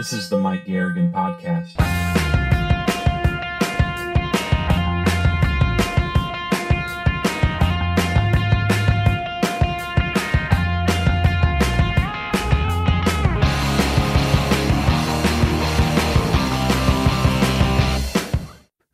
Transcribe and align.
This 0.00 0.14
is 0.14 0.30
the 0.30 0.38
Mike 0.38 0.64
Garrigan 0.64 1.12
Podcast. 1.12 1.76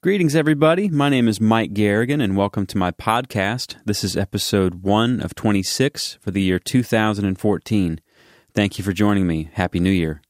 Greetings, 0.02 0.34
everybody. 0.34 0.88
My 0.88 1.08
name 1.08 1.28
is 1.28 1.40
Mike 1.40 1.72
Garrigan, 1.72 2.20
and 2.20 2.36
welcome 2.36 2.66
to 2.66 2.76
my 2.76 2.90
podcast. 2.90 3.76
This 3.84 4.02
is 4.02 4.16
episode 4.16 4.82
one 4.82 5.20
of 5.20 5.36
26 5.36 6.14
for 6.14 6.32
the 6.32 6.42
year 6.42 6.58
2014. 6.58 8.00
Thank 8.52 8.78
you 8.78 8.84
for 8.84 8.92
joining 8.92 9.28
me. 9.28 9.50
Happy 9.52 9.78
New 9.78 9.92
Year. 9.92 10.20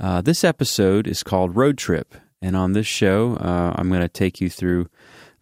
Uh, 0.00 0.22
this 0.22 0.44
episode 0.44 1.06
is 1.06 1.22
called 1.22 1.54
Road 1.54 1.76
Trip, 1.76 2.14
and 2.40 2.56
on 2.56 2.72
this 2.72 2.86
show, 2.86 3.36
uh, 3.36 3.74
I'm 3.76 3.90
going 3.90 4.00
to 4.00 4.08
take 4.08 4.40
you 4.40 4.48
through 4.48 4.88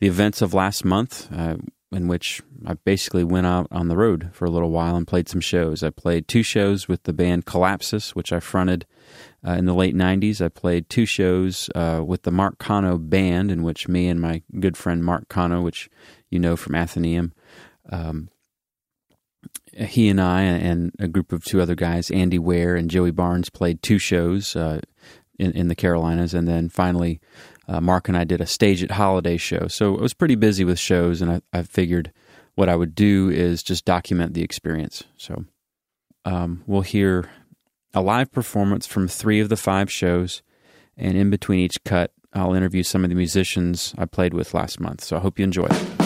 the 0.00 0.08
events 0.08 0.42
of 0.42 0.52
last 0.52 0.84
month, 0.84 1.28
uh, 1.32 1.58
in 1.92 2.08
which 2.08 2.42
I 2.66 2.74
basically 2.74 3.22
went 3.22 3.46
out 3.46 3.68
on 3.70 3.86
the 3.86 3.96
road 3.96 4.30
for 4.32 4.46
a 4.46 4.50
little 4.50 4.70
while 4.70 4.96
and 4.96 5.06
played 5.06 5.28
some 5.28 5.40
shows. 5.40 5.84
I 5.84 5.90
played 5.90 6.26
two 6.26 6.42
shows 6.42 6.88
with 6.88 7.04
the 7.04 7.12
band 7.12 7.46
Collapsis, 7.46 8.16
which 8.16 8.32
I 8.32 8.40
fronted 8.40 8.84
uh, 9.46 9.52
in 9.52 9.66
the 9.66 9.74
late 9.74 9.94
90s. 9.94 10.44
I 10.44 10.48
played 10.48 10.88
two 10.88 11.06
shows 11.06 11.70
uh, 11.76 12.02
with 12.04 12.24
the 12.24 12.32
Mark 12.32 12.58
Cano 12.58 12.98
Band, 12.98 13.52
in 13.52 13.62
which 13.62 13.86
me 13.86 14.08
and 14.08 14.20
my 14.20 14.42
good 14.58 14.76
friend 14.76 15.04
Mark 15.04 15.28
Cano, 15.28 15.62
which 15.62 15.88
you 16.30 16.40
know 16.40 16.56
from 16.56 16.74
Athenaeum, 16.74 17.32
um, 17.90 18.28
he 19.78 20.08
and 20.08 20.20
I 20.20 20.42
and 20.42 20.92
a 20.98 21.08
group 21.08 21.32
of 21.32 21.44
two 21.44 21.60
other 21.60 21.74
guys, 21.74 22.10
Andy 22.10 22.38
Ware 22.38 22.74
and 22.74 22.90
Joey 22.90 23.10
Barnes, 23.10 23.50
played 23.50 23.82
two 23.82 23.98
shows 23.98 24.56
uh, 24.56 24.80
in, 25.38 25.52
in, 25.52 25.68
the 25.68 25.74
Carolinas. 25.74 26.34
And 26.34 26.48
then 26.48 26.68
finally, 26.68 27.20
uh, 27.68 27.80
Mark 27.80 28.08
and 28.08 28.16
I 28.16 28.24
did 28.24 28.40
a 28.40 28.44
StageIt 28.44 28.90
Holiday 28.90 29.36
show. 29.36 29.68
So 29.68 29.96
I 29.96 30.00
was 30.00 30.14
pretty 30.14 30.34
busy 30.34 30.64
with 30.64 30.78
shows, 30.78 31.22
and 31.22 31.30
I, 31.30 31.40
I 31.52 31.62
figured 31.62 32.12
what 32.54 32.68
I 32.68 32.76
would 32.76 32.94
do 32.94 33.30
is 33.30 33.62
just 33.62 33.84
document 33.84 34.34
the 34.34 34.42
experience. 34.42 35.04
So 35.16 35.44
um, 36.24 36.64
we'll 36.66 36.82
hear 36.82 37.30
a 37.94 38.00
live 38.00 38.32
performance 38.32 38.86
from 38.86 39.06
three 39.06 39.40
of 39.40 39.48
the 39.48 39.56
five 39.56 39.90
shows, 39.92 40.42
and 40.96 41.16
in 41.16 41.30
between 41.30 41.60
each 41.60 41.82
cut, 41.84 42.12
I'll 42.32 42.54
interview 42.54 42.82
some 42.82 43.04
of 43.04 43.10
the 43.10 43.16
musicians 43.16 43.94
I 43.96 44.06
played 44.06 44.34
with 44.34 44.54
last 44.54 44.80
month. 44.80 45.04
So 45.04 45.16
I 45.16 45.20
hope 45.20 45.38
you 45.38 45.44
enjoy 45.44 45.66
it. 45.66 45.97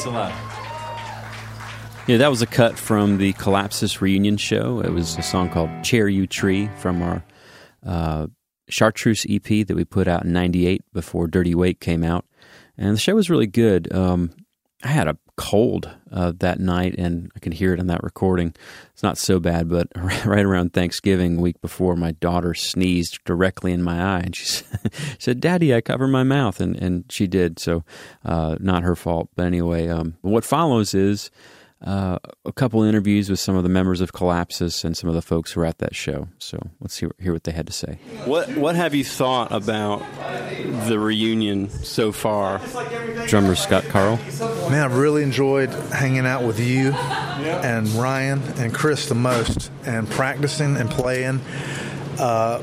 Thanks 0.00 0.16
a 0.16 0.18
lot. 0.18 0.32
Yeah, 2.06 2.16
that 2.16 2.30
was 2.30 2.40
a 2.40 2.46
cut 2.46 2.78
from 2.78 3.18
the 3.18 3.34
Collapsis 3.34 4.00
reunion 4.00 4.38
show. 4.38 4.80
It 4.80 4.94
was 4.94 5.18
a 5.18 5.22
song 5.22 5.50
called 5.50 5.84
Chair 5.84 6.08
You 6.08 6.26
Tree 6.26 6.70
from 6.78 7.02
our 7.02 7.22
uh, 7.84 8.28
Chartreuse 8.70 9.26
EP 9.28 9.66
that 9.66 9.76
we 9.76 9.84
put 9.84 10.08
out 10.08 10.24
in 10.24 10.32
98 10.32 10.80
before 10.94 11.26
Dirty 11.26 11.54
Wake 11.54 11.80
came 11.80 12.02
out. 12.02 12.24
And 12.78 12.96
the 12.96 12.98
show 12.98 13.14
was 13.14 13.28
really 13.28 13.46
good. 13.46 13.92
Um, 13.92 14.30
I 14.82 14.88
had 14.88 15.06
a 15.06 15.18
cold 15.40 15.88
uh, 16.12 16.34
that 16.40 16.60
night, 16.60 16.94
and 16.98 17.32
I 17.34 17.38
can 17.38 17.52
hear 17.52 17.72
it 17.72 17.80
in 17.80 17.86
that 17.86 18.02
recording. 18.02 18.54
It's 18.92 19.02
not 19.02 19.16
so 19.16 19.40
bad, 19.40 19.70
but 19.70 19.88
right 19.96 20.44
around 20.44 20.74
Thanksgiving, 20.74 21.40
week 21.40 21.58
before, 21.62 21.96
my 21.96 22.12
daughter 22.12 22.52
sneezed 22.52 23.24
directly 23.24 23.72
in 23.72 23.82
my 23.82 24.02
eye, 24.02 24.20
and 24.20 24.36
she 24.36 24.62
said, 25.18 25.40
"Daddy, 25.40 25.74
I 25.74 25.80
cover 25.80 26.06
my 26.06 26.24
mouth," 26.24 26.60
and 26.60 26.76
and 26.76 27.04
she 27.08 27.26
did. 27.26 27.58
So, 27.58 27.84
uh, 28.22 28.56
not 28.60 28.82
her 28.82 28.94
fault. 28.94 29.30
But 29.34 29.46
anyway, 29.46 29.88
um, 29.88 30.18
what 30.20 30.44
follows 30.44 30.92
is 30.92 31.30
uh, 31.82 32.18
a 32.44 32.52
couple 32.52 32.82
interviews 32.82 33.30
with 33.30 33.40
some 33.40 33.56
of 33.56 33.62
the 33.62 33.68
members 33.68 34.00
of 34.00 34.12
Collapsis 34.12 34.84
and 34.84 34.96
some 34.96 35.08
of 35.08 35.14
the 35.14 35.22
folks 35.22 35.52
who 35.52 35.60
were 35.60 35.66
at 35.66 35.78
that 35.78 35.94
show. 35.94 36.28
So 36.38 36.58
let's 36.80 36.98
hear, 36.98 37.10
hear 37.18 37.32
what 37.32 37.44
they 37.44 37.52
had 37.52 37.66
to 37.66 37.72
say. 37.72 37.98
What 38.24 38.50
What 38.56 38.76
have 38.76 38.94
you 38.94 39.04
thought 39.04 39.50
about 39.52 40.02
the 40.86 40.98
reunion 40.98 41.70
so 41.70 42.12
far? 42.12 42.60
Drummer 43.26 43.54
Scott 43.54 43.84
Carl. 43.84 44.16
Man, 44.70 44.84
I've 44.84 44.96
really 44.96 45.22
enjoyed 45.22 45.70
hanging 45.70 46.26
out 46.26 46.42
with 46.44 46.60
you 46.60 46.92
and 46.92 47.88
Ryan 47.88 48.42
and 48.58 48.74
Chris 48.74 49.08
the 49.08 49.14
most, 49.14 49.70
and 49.84 50.08
practicing 50.08 50.76
and 50.76 50.90
playing. 50.90 51.40
Uh, 52.18 52.62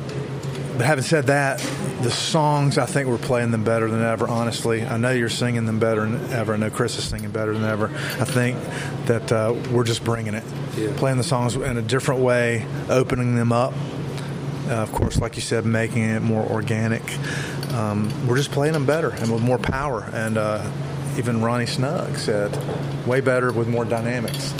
but 0.77 0.85
having 0.85 1.03
said 1.03 1.25
that, 1.25 1.57
the 2.03 2.11
songs 2.11 2.77
I 2.77 2.85
think 2.85 3.09
we're 3.09 3.17
playing 3.17 3.49
them 3.49 3.63
better 3.63 3.89
than 3.89 4.03
ever. 4.03 4.27
Honestly, 4.27 4.85
I 4.85 4.97
know 4.97 5.09
you're 5.09 5.27
singing 5.27 5.65
them 5.65 5.79
better 5.79 6.01
than 6.01 6.31
ever. 6.31 6.53
I 6.53 6.57
know 6.57 6.69
Chris 6.69 6.99
is 6.99 7.03
singing 7.03 7.31
better 7.31 7.51
than 7.51 7.63
ever. 7.65 7.85
I 7.87 8.25
think 8.25 8.59
that 9.07 9.31
uh, 9.31 9.55
we're 9.71 9.85
just 9.85 10.03
bringing 10.03 10.35
it, 10.35 10.43
yeah. 10.77 10.93
playing 10.95 11.17
the 11.17 11.23
songs 11.23 11.55
in 11.55 11.77
a 11.77 11.81
different 11.81 12.21
way, 12.21 12.67
opening 12.89 13.35
them 13.35 13.51
up. 13.51 13.73
Uh, 14.67 14.73
of 14.73 14.91
course, 14.91 15.17
like 15.17 15.35
you 15.35 15.41
said, 15.41 15.65
making 15.65 16.03
it 16.03 16.21
more 16.21 16.43
organic. 16.43 17.01
Um, 17.73 18.27
we're 18.27 18.37
just 18.37 18.51
playing 18.51 18.73
them 18.73 18.85
better 18.85 19.09
and 19.09 19.33
with 19.33 19.41
more 19.41 19.57
power. 19.57 20.07
And 20.13 20.37
uh, 20.37 20.69
even 21.17 21.41
Ronnie 21.41 21.65
Snug 21.65 22.17
said, 22.17 22.55
way 23.07 23.19
better 23.19 23.51
with 23.51 23.67
more 23.67 23.83
dynamics. 23.83 24.53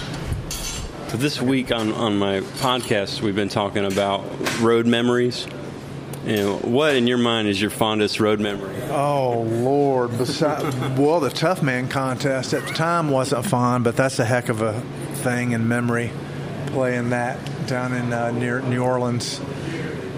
So 1.10 1.18
this 1.18 1.40
week 1.40 1.72
on, 1.72 1.94
on 1.94 2.18
my 2.18 2.40
podcast, 2.40 3.22
we've 3.22 3.36
been 3.36 3.50
talking 3.50 3.86
about 3.86 4.26
road 4.60 4.88
memories 4.88 5.46
you 6.26 6.36
know, 6.38 6.58
what 6.58 6.96
in 6.96 7.08
your 7.08 7.18
mind 7.18 7.48
is 7.48 7.60
your 7.62 7.70
fondest 7.70 8.20
road 8.20 8.40
memory? 8.40 8.76
Oh 8.90 9.42
Lord! 9.42 10.18
Besides, 10.18 10.76
well, 10.98 11.20
the 11.20 11.30
Tough 11.30 11.62
Man 11.62 11.88
contest 11.88 12.54
at 12.54 12.66
the 12.66 12.74
time 12.74 13.10
wasn't 13.10 13.46
fun, 13.46 13.84
but 13.84 13.96
that's 13.96 14.20
a 14.20 14.26
heck 14.26 14.50
of 14.50 14.62
a 14.62 14.80
thing 15.16 15.52
in 15.52 15.68
memory. 15.68 16.12
Playing 16.68 17.12
that 17.12 17.40
down 17.68 17.94
in 17.94 18.12
uh, 18.12 18.32
near 18.32 18.62
New 18.62 18.84
Orleans, 18.84 19.40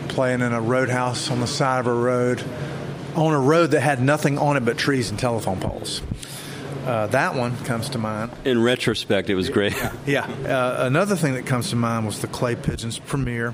playing 0.09 0.41
in 0.41 0.53
a 0.53 0.61
roadhouse 0.61 1.29
on 1.29 1.39
the 1.39 1.47
side 1.47 1.79
of 1.79 1.87
a 1.87 1.93
road, 1.93 2.43
on 3.15 3.33
a 3.33 3.39
road 3.39 3.71
that 3.71 3.81
had 3.81 4.01
nothing 4.01 4.37
on 4.37 4.57
it 4.57 4.65
but 4.65 4.77
trees 4.77 5.09
and 5.09 5.19
telephone 5.19 5.59
poles. 5.59 6.01
Uh, 6.85 7.07
that 7.07 7.35
one 7.35 7.55
comes 7.65 7.89
to 7.89 7.97
mind. 7.97 8.31
In 8.45 8.63
retrospect, 8.63 9.29
it 9.29 9.35
was 9.35 9.49
great. 9.49 9.75
Yeah. 10.07 10.25
Uh, 10.25 10.85
another 10.85 11.15
thing 11.15 11.35
that 11.35 11.45
comes 11.45 11.69
to 11.69 11.75
mind 11.75 12.05
was 12.05 12.19
the 12.21 12.27
Clay 12.27 12.55
Pigeons 12.55 12.97
premiere 12.97 13.53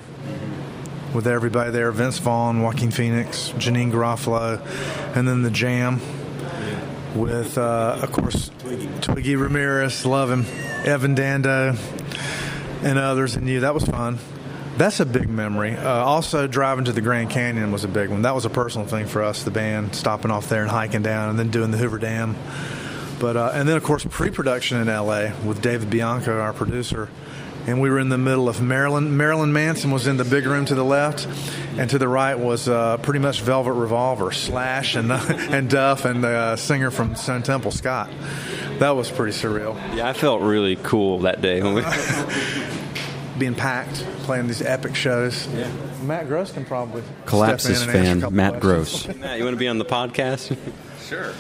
with 1.16 1.28
everybody 1.28 1.72
there 1.72 1.92
Vince 1.92 2.20
Vaughn, 2.20 2.62
Joaquin 2.62 2.92
Phoenix, 2.92 3.52
Janeane 3.58 3.92
Garofalo, 3.92 4.62
and 5.16 5.28
then 5.28 5.42
the 5.42 5.50
Jam 5.50 6.02
with, 7.16 7.58
uh, 7.58 8.00
of 8.02 8.12
course, 8.12 8.52
Twiggy 9.02 9.38
Ramirez, 9.38 10.06
love 10.06 10.30
him, 10.30 10.46
Evan 10.86 11.16
Dando, 11.16 11.76
and 12.84 13.00
others, 13.00 13.36
and 13.36 13.48
you. 13.48 13.62
That 13.62 13.74
was 13.74 13.86
fun. 13.86 14.20
That's 14.78 15.00
a 15.00 15.06
big 15.06 15.30
memory. 15.30 15.78
Uh, 15.78 15.90
also, 15.90 16.48
driving 16.48 16.86
to 16.86 16.92
the 16.92 17.00
Grand 17.00 17.30
Canyon 17.30 17.72
was 17.72 17.86
a 17.86 17.88
big 17.88 18.10
one. 18.10 18.24
That 18.24 18.36
was 18.36 18.44
a 18.44 18.50
personal 18.50 18.86
thing 18.86 19.08
for 19.08 19.24
us, 19.24 19.44
the 19.44 19.52
band, 19.52 19.96
stopping 19.96 20.32
off 20.32 20.50
there 20.50 20.64
and 20.64 20.70
hiking 20.70 21.02
down, 21.02 21.30
and 21.30 21.40
then 21.40 21.50
doing 21.50 21.72
the 21.72 21.78
Hoover 21.78 21.98
Dam. 21.98 22.36
But 23.20 23.38
uh, 23.38 23.52
and 23.54 23.68
then 23.70 23.78
of 23.78 23.84
course 23.84 24.06
pre-production 24.10 24.82
in 24.82 24.90
L.A. 24.90 25.34
with 25.46 25.62
David 25.62 25.90
Bianco, 25.90 26.38
our 26.40 26.52
producer 26.52 27.10
and 27.68 27.82
we 27.82 27.90
were 27.90 28.00
in 28.00 28.10
the 28.10 28.18
middle 28.18 28.48
of 28.48 28.62
Marilyn. 28.62 29.18
Marilyn 29.18 29.52
Manson 29.54 29.92
was 29.92 30.08
in 30.08 30.18
the 30.18 30.26
big 30.26 30.46
room 30.46 30.66
to 30.66 30.76
the 30.76 30.84
left, 30.84 31.28
and 31.78 31.90
to 31.90 31.98
the 31.98 32.08
right 32.08 32.38
was 32.38 32.68
uh, 32.68 32.98
pretty 32.98 33.20
much 33.20 33.42
Velvet 33.42 33.74
Revolver, 33.74 34.32
Slash, 34.32 34.96
and 34.96 35.12
uh, 35.12 35.20
and 35.30 35.70
Duff, 35.70 36.06
and 36.06 36.24
the 36.24 36.30
uh, 36.30 36.56
singer 36.56 36.92
from 36.92 37.16
Stone 37.16 37.44
Temple, 37.44 37.72
Scott. 37.72 38.10
That 38.80 38.92
was 38.92 39.10
pretty 39.10 39.34
surreal. 39.34 39.76
Yeah, 39.96 40.08
I 40.08 40.14
felt 40.14 40.42
really 40.42 40.76
cool 40.76 41.20
that 41.20 41.42
day. 41.42 41.62
Being 43.38 43.56
packed, 43.56 43.96
playing 44.24 44.48
these 44.48 44.62
epic 44.62 44.96
shows. 44.96 45.48
Yeah. 45.48 45.70
Matt 46.04 46.28
Gross 46.28 46.54
can 46.54 46.64
probably 46.64 47.04
Collapsis 47.26 47.86
fan 47.86 48.34
Matt 48.34 48.62
Gross. 48.62 49.08
Matt, 49.08 49.38
you 49.38 49.44
want 49.44 49.56
to 49.56 49.60
be 49.60 49.68
on 49.68 49.78
the 49.78 49.86
podcast? 49.86 50.58
sure. 51.02 51.34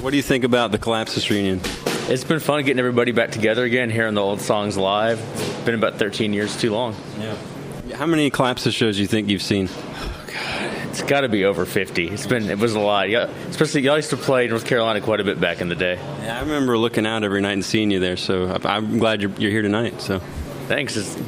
What 0.00 0.10
do 0.10 0.16
you 0.16 0.22
think 0.22 0.44
about 0.44 0.70
the 0.70 0.78
Collapsis 0.78 1.28
reunion? 1.30 1.60
It's 2.06 2.22
been 2.22 2.38
fun 2.38 2.62
getting 2.64 2.78
everybody 2.78 3.12
back 3.12 3.30
together 3.30 3.64
again, 3.64 3.88
hearing 3.88 4.12
the 4.12 4.20
old 4.20 4.40
songs 4.40 4.76
live. 4.76 5.18
It's 5.18 5.64
been 5.64 5.74
about 5.74 5.98
13 5.98 6.34
years 6.34 6.54
too 6.54 6.70
long. 6.70 6.94
Yeah. 7.18 7.34
How 7.96 8.04
many 8.04 8.30
Collapsis 8.30 8.74
shows 8.74 8.96
do 8.96 9.02
you 9.02 9.08
think 9.08 9.30
you've 9.30 9.40
seen? 9.40 9.70
it's 10.90 11.02
got 11.02 11.22
to 11.22 11.30
be 11.30 11.46
over 11.46 11.64
50. 11.64 12.08
It's 12.08 12.26
been 12.26 12.50
it 12.50 12.58
was 12.58 12.74
a 12.74 12.80
lot. 12.80 13.08
Yeah, 13.08 13.30
especially 13.48 13.80
y'all 13.80 13.96
used 13.96 14.10
to 14.10 14.18
play 14.18 14.46
North 14.46 14.66
Carolina 14.66 15.00
quite 15.00 15.20
a 15.20 15.24
bit 15.24 15.40
back 15.40 15.62
in 15.62 15.70
the 15.70 15.74
day. 15.74 15.94
Yeah, 15.94 16.36
I 16.36 16.42
remember 16.42 16.76
looking 16.76 17.06
out 17.06 17.24
every 17.24 17.40
night 17.40 17.54
and 17.54 17.64
seeing 17.64 17.90
you 17.90 18.00
there. 18.00 18.18
So 18.18 18.54
I'm 18.64 18.98
glad 18.98 19.22
you're, 19.22 19.32
you're 19.38 19.50
here 19.50 19.62
tonight. 19.62 20.02
So 20.02 20.18
thanks. 20.68 20.96
It's, 20.96 21.18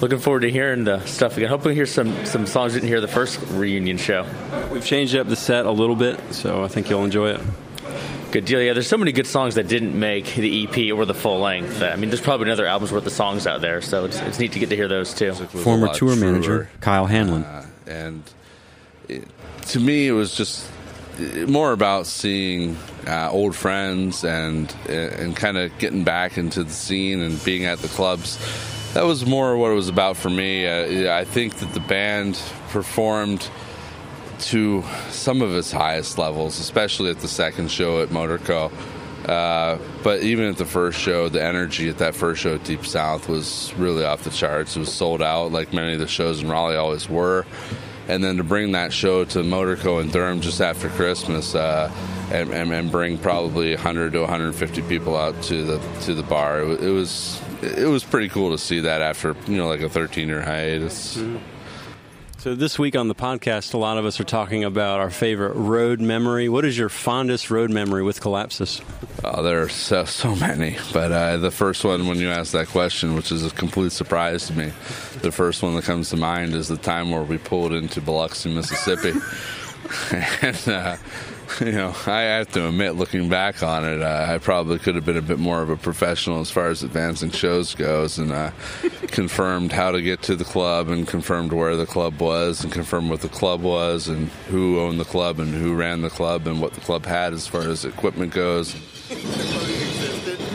looking 0.00 0.18
forward 0.18 0.40
to 0.40 0.50
hearing 0.50 0.84
the 0.84 1.04
stuff 1.04 1.36
again. 1.36 1.50
Hopefully, 1.50 1.74
hear 1.74 1.86
some 1.86 2.24
some 2.24 2.46
songs 2.46 2.74
you 2.74 2.80
didn't 2.80 2.88
hear 2.88 3.02
the 3.02 3.06
first 3.06 3.38
reunion 3.50 3.98
show. 3.98 4.26
We've 4.72 4.84
changed 4.84 5.14
up 5.14 5.28
the 5.28 5.36
set 5.36 5.66
a 5.66 5.70
little 5.70 5.96
bit, 5.96 6.18
so 6.32 6.64
I 6.64 6.68
think 6.68 6.88
you'll 6.88 7.04
enjoy 7.04 7.32
it. 7.32 7.40
Good 8.32 8.46
deal. 8.46 8.62
Yeah, 8.62 8.72
there's 8.72 8.86
so 8.86 8.96
many 8.96 9.12
good 9.12 9.26
songs 9.26 9.56
that 9.56 9.68
didn't 9.68 9.98
make 9.98 10.24
the 10.34 10.64
EP 10.64 10.96
or 10.96 11.04
the 11.04 11.12
full 11.12 11.40
length. 11.40 11.82
I 11.82 11.96
mean, 11.96 12.08
there's 12.08 12.22
probably 12.22 12.46
another 12.46 12.64
album's 12.64 12.90
worth 12.90 13.04
of 13.04 13.12
songs 13.12 13.46
out 13.46 13.60
there, 13.60 13.82
so 13.82 14.06
it's, 14.06 14.18
it's 14.20 14.38
neat 14.38 14.52
to 14.52 14.58
get 14.58 14.70
to 14.70 14.76
hear 14.76 14.88
those 14.88 15.12
too. 15.12 15.34
Former 15.34 15.88
tour 15.88 16.14
truer. 16.14 16.16
manager 16.16 16.70
Kyle 16.80 17.04
Hanlon, 17.04 17.44
uh, 17.44 17.66
and 17.86 18.22
it, 19.06 19.28
to 19.68 19.80
me, 19.80 20.08
it 20.08 20.12
was 20.12 20.34
just 20.34 20.66
more 21.46 21.72
about 21.72 22.06
seeing 22.06 22.78
uh, 23.06 23.28
old 23.30 23.54
friends 23.54 24.24
and 24.24 24.74
and 24.88 25.36
kind 25.36 25.58
of 25.58 25.76
getting 25.78 26.02
back 26.02 26.38
into 26.38 26.64
the 26.64 26.72
scene 26.72 27.20
and 27.20 27.42
being 27.44 27.66
at 27.66 27.80
the 27.80 27.88
clubs. 27.88 28.38
That 28.94 29.04
was 29.04 29.26
more 29.26 29.58
what 29.58 29.70
it 29.70 29.74
was 29.74 29.90
about 29.90 30.16
for 30.16 30.30
me. 30.30 30.66
Uh, 30.66 31.14
I 31.14 31.24
think 31.24 31.56
that 31.56 31.74
the 31.74 31.80
band 31.80 32.40
performed 32.70 33.50
to 34.46 34.84
some 35.10 35.42
of 35.42 35.54
its 35.54 35.72
highest 35.72 36.18
levels, 36.18 36.58
especially 36.58 37.10
at 37.10 37.20
the 37.20 37.28
second 37.28 37.70
show 37.70 38.02
at 38.02 38.08
Motorco. 38.08 38.72
Uh, 39.28 39.78
but 40.02 40.22
even 40.22 40.46
at 40.46 40.56
the 40.56 40.64
first 40.64 40.98
show, 40.98 41.28
the 41.28 41.42
energy 41.42 41.88
at 41.88 41.98
that 41.98 42.14
first 42.14 42.42
show 42.42 42.56
at 42.56 42.64
Deep 42.64 42.84
South 42.84 43.28
was 43.28 43.72
really 43.76 44.04
off 44.04 44.24
the 44.24 44.30
charts. 44.30 44.76
It 44.76 44.80
was 44.80 44.92
sold 44.92 45.22
out, 45.22 45.52
like 45.52 45.72
many 45.72 45.92
of 45.92 46.00
the 46.00 46.08
shows 46.08 46.42
in 46.42 46.50
Raleigh 46.50 46.76
always 46.76 47.08
were. 47.08 47.46
And 48.08 48.22
then 48.22 48.36
to 48.38 48.44
bring 48.44 48.72
that 48.72 48.92
show 48.92 49.24
to 49.26 49.38
Motorco 49.44 50.02
in 50.02 50.10
Durham 50.10 50.40
just 50.40 50.60
after 50.60 50.88
Christmas, 50.88 51.54
uh, 51.54 51.90
and, 52.32 52.50
and, 52.52 52.72
and, 52.72 52.90
bring 52.90 53.16
probably 53.16 53.74
100 53.74 54.12
to 54.14 54.20
150 54.20 54.82
people 54.82 55.16
out 55.16 55.40
to 55.44 55.64
the 55.64 55.78
to 56.00 56.14
the 56.14 56.24
bar, 56.24 56.62
it, 56.62 56.82
it 56.82 56.90
was 56.90 57.40
it 57.62 57.86
was 57.86 58.02
pretty 58.02 58.28
cool 58.28 58.50
to 58.50 58.58
see 58.58 58.80
that 58.80 59.02
after 59.02 59.36
you 59.46 59.56
know 59.56 59.68
like 59.68 59.82
a 59.82 59.88
13 59.88 60.28
year 60.28 60.42
hiatus. 60.42 61.16
Mm-hmm. 61.16 61.51
So, 62.42 62.56
this 62.56 62.76
week 62.76 62.96
on 62.96 63.06
the 63.06 63.14
podcast, 63.14 63.72
a 63.72 63.78
lot 63.78 63.98
of 63.98 64.04
us 64.04 64.18
are 64.18 64.24
talking 64.24 64.64
about 64.64 64.98
our 64.98 65.10
favorite 65.10 65.54
road 65.54 66.00
memory. 66.00 66.48
What 66.48 66.64
is 66.64 66.76
your 66.76 66.88
fondest 66.88 67.52
road 67.52 67.70
memory 67.70 68.02
with 68.02 68.20
Collapsis? 68.20 68.82
Oh, 69.22 69.44
there 69.44 69.62
are 69.62 69.68
so, 69.68 70.04
so 70.06 70.34
many. 70.34 70.76
But 70.92 71.12
uh, 71.12 71.36
the 71.36 71.52
first 71.52 71.84
one, 71.84 72.08
when 72.08 72.18
you 72.18 72.30
ask 72.30 72.50
that 72.50 72.66
question, 72.66 73.14
which 73.14 73.30
is 73.30 73.46
a 73.46 73.50
complete 73.50 73.92
surprise 73.92 74.48
to 74.48 74.54
me, 74.54 74.72
the 75.20 75.30
first 75.30 75.62
one 75.62 75.76
that 75.76 75.84
comes 75.84 76.10
to 76.10 76.16
mind 76.16 76.54
is 76.54 76.66
the 76.66 76.76
time 76.76 77.12
where 77.12 77.22
we 77.22 77.38
pulled 77.38 77.72
into 77.72 78.00
Biloxi, 78.00 78.52
Mississippi. 78.52 79.12
and 80.42 80.68
uh, 80.68 80.96
you 81.60 81.72
know, 81.72 81.94
I 82.06 82.20
have 82.22 82.52
to 82.52 82.68
admit, 82.68 82.94
looking 82.94 83.28
back 83.28 83.62
on 83.62 83.84
it, 83.84 84.02
uh, 84.02 84.26
I 84.28 84.38
probably 84.38 84.78
could 84.78 84.94
have 84.94 85.04
been 85.04 85.16
a 85.16 85.22
bit 85.22 85.38
more 85.38 85.62
of 85.62 85.70
a 85.70 85.76
professional 85.76 86.40
as 86.40 86.50
far 86.50 86.68
as 86.68 86.82
advancing 86.82 87.30
shows 87.30 87.74
goes, 87.74 88.18
and 88.18 88.32
uh, 88.32 88.50
confirmed 89.08 89.72
how 89.72 89.90
to 89.90 90.00
get 90.00 90.22
to 90.22 90.36
the 90.36 90.44
club, 90.44 90.88
and 90.88 91.06
confirmed 91.06 91.52
where 91.52 91.76
the 91.76 91.86
club 91.86 92.20
was, 92.20 92.62
and 92.62 92.72
confirmed 92.72 93.10
what 93.10 93.20
the 93.20 93.28
club 93.28 93.62
was, 93.62 94.08
and 94.08 94.28
who 94.48 94.80
owned 94.80 95.00
the 95.00 95.04
club, 95.04 95.40
and 95.40 95.54
who 95.54 95.74
ran 95.74 96.02
the 96.02 96.10
club, 96.10 96.46
and 96.46 96.60
what 96.60 96.74
the 96.74 96.80
club 96.80 97.04
had 97.04 97.32
as 97.32 97.46
far 97.46 97.62
as 97.62 97.84
equipment 97.84 98.32
goes 98.32 98.76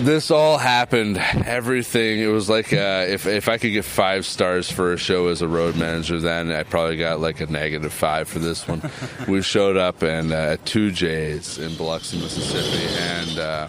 this 0.04 0.32
all 0.32 0.58
happened. 0.58 1.18
Everything. 1.18 2.20
It 2.20 2.28
was 2.28 2.50
like 2.50 2.72
uh, 2.74 3.06
if 3.08 3.26
if 3.26 3.50
I 3.50 3.58
could 3.58 3.72
get 3.72 3.86
five 3.86 4.26
stars 4.26 4.72
for 4.72 4.94
a 4.94 4.98
show 4.98 5.28
as 5.28 5.42
a 5.42 5.48
road 5.48 5.76
manager, 5.76 6.20
then 6.20 6.52
I 6.52 6.64
probably 6.64 6.98
got 6.98 7.20
like 7.20 7.42
a 7.42 7.46
negative 7.48 7.94
five 7.94 8.28
for 8.28 8.40
this 8.40 8.68
one. 8.68 8.82
we 9.28 9.42
showed 9.42 9.78
up 9.78 10.04
and 10.04 10.32
uh, 10.32 10.58
two 10.66 10.92
J's 10.92 11.58
in 11.58 11.76
Biloxi, 11.76 12.20
Mississippi, 12.20 12.88
and 13.00 13.40
uh, 13.40 13.68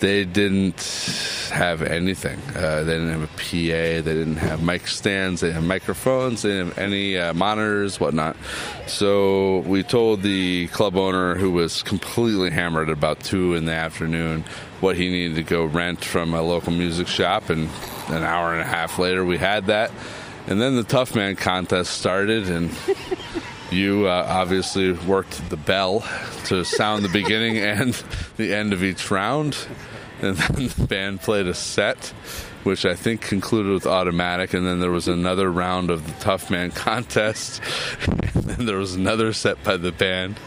they 0.00 0.24
didn't 0.24 0.80
have 1.52 1.82
anything. 1.82 2.38
Uh, 2.54 2.84
they 2.84 2.92
didn't 2.92 3.10
have 3.10 3.22
a 3.22 3.26
PA. 3.26 3.40
They 3.40 4.02
didn't 4.02 4.36
have 4.36 4.62
mic 4.62 4.86
stands. 4.86 5.40
They 5.40 5.48
didn't 5.48 5.62
have 5.62 5.68
microphones. 5.68 6.42
They 6.42 6.50
didn't 6.50 6.68
have 6.68 6.78
any 6.78 7.18
uh, 7.18 7.34
monitors, 7.34 7.98
whatnot. 7.98 8.36
So 8.86 9.58
we 9.60 9.82
told 9.82 10.22
the 10.22 10.68
club 10.68 10.96
owner, 10.96 11.34
who 11.34 11.50
was 11.50 11.82
completely 11.82 12.50
hammered 12.50 12.90
about 12.90 13.20
two 13.20 13.54
in 13.54 13.64
the 13.64 13.72
afternoon, 13.72 14.44
what 14.80 14.96
he 14.96 15.08
needed 15.08 15.36
to 15.36 15.42
go 15.42 15.64
rent 15.64 16.04
from 16.04 16.34
a 16.34 16.42
local 16.42 16.72
music 16.72 17.08
shop. 17.08 17.50
And 17.50 17.68
an 18.08 18.22
hour 18.22 18.52
and 18.52 18.60
a 18.60 18.66
half 18.66 18.98
later, 18.98 19.24
we 19.24 19.38
had 19.38 19.66
that. 19.66 19.90
And 20.46 20.60
then 20.60 20.76
the 20.76 20.84
Tough 20.84 21.14
Man 21.14 21.36
contest 21.36 21.92
started, 21.92 22.48
and 22.48 22.70
you 23.70 24.06
uh, 24.06 24.26
obviously 24.28 24.92
worked 24.92 25.48
the 25.50 25.56
bell 25.56 26.00
to 26.46 26.64
sound 26.64 27.04
the 27.04 27.08
beginning 27.08 27.58
and 27.58 27.94
the 28.36 28.54
end 28.54 28.72
of 28.72 28.82
each 28.82 29.10
round. 29.10 29.56
And 30.20 30.36
then 30.36 30.68
the 30.68 30.86
band 30.86 31.20
played 31.20 31.46
a 31.46 31.54
set, 31.54 32.06
which 32.64 32.84
I 32.84 32.94
think 32.94 33.20
concluded 33.20 33.72
with 33.72 33.86
automatic. 33.86 34.52
And 34.52 34.66
then 34.66 34.80
there 34.80 34.90
was 34.90 35.06
another 35.06 35.50
round 35.50 35.90
of 35.90 36.06
the 36.06 36.12
Tough 36.20 36.50
Man 36.50 36.70
contest. 36.70 37.60
And 38.48 38.56
then 38.56 38.66
there 38.66 38.78
was 38.78 38.94
another 38.94 39.34
set 39.34 39.62
by 39.62 39.76
the 39.76 39.92
band, 39.92 40.38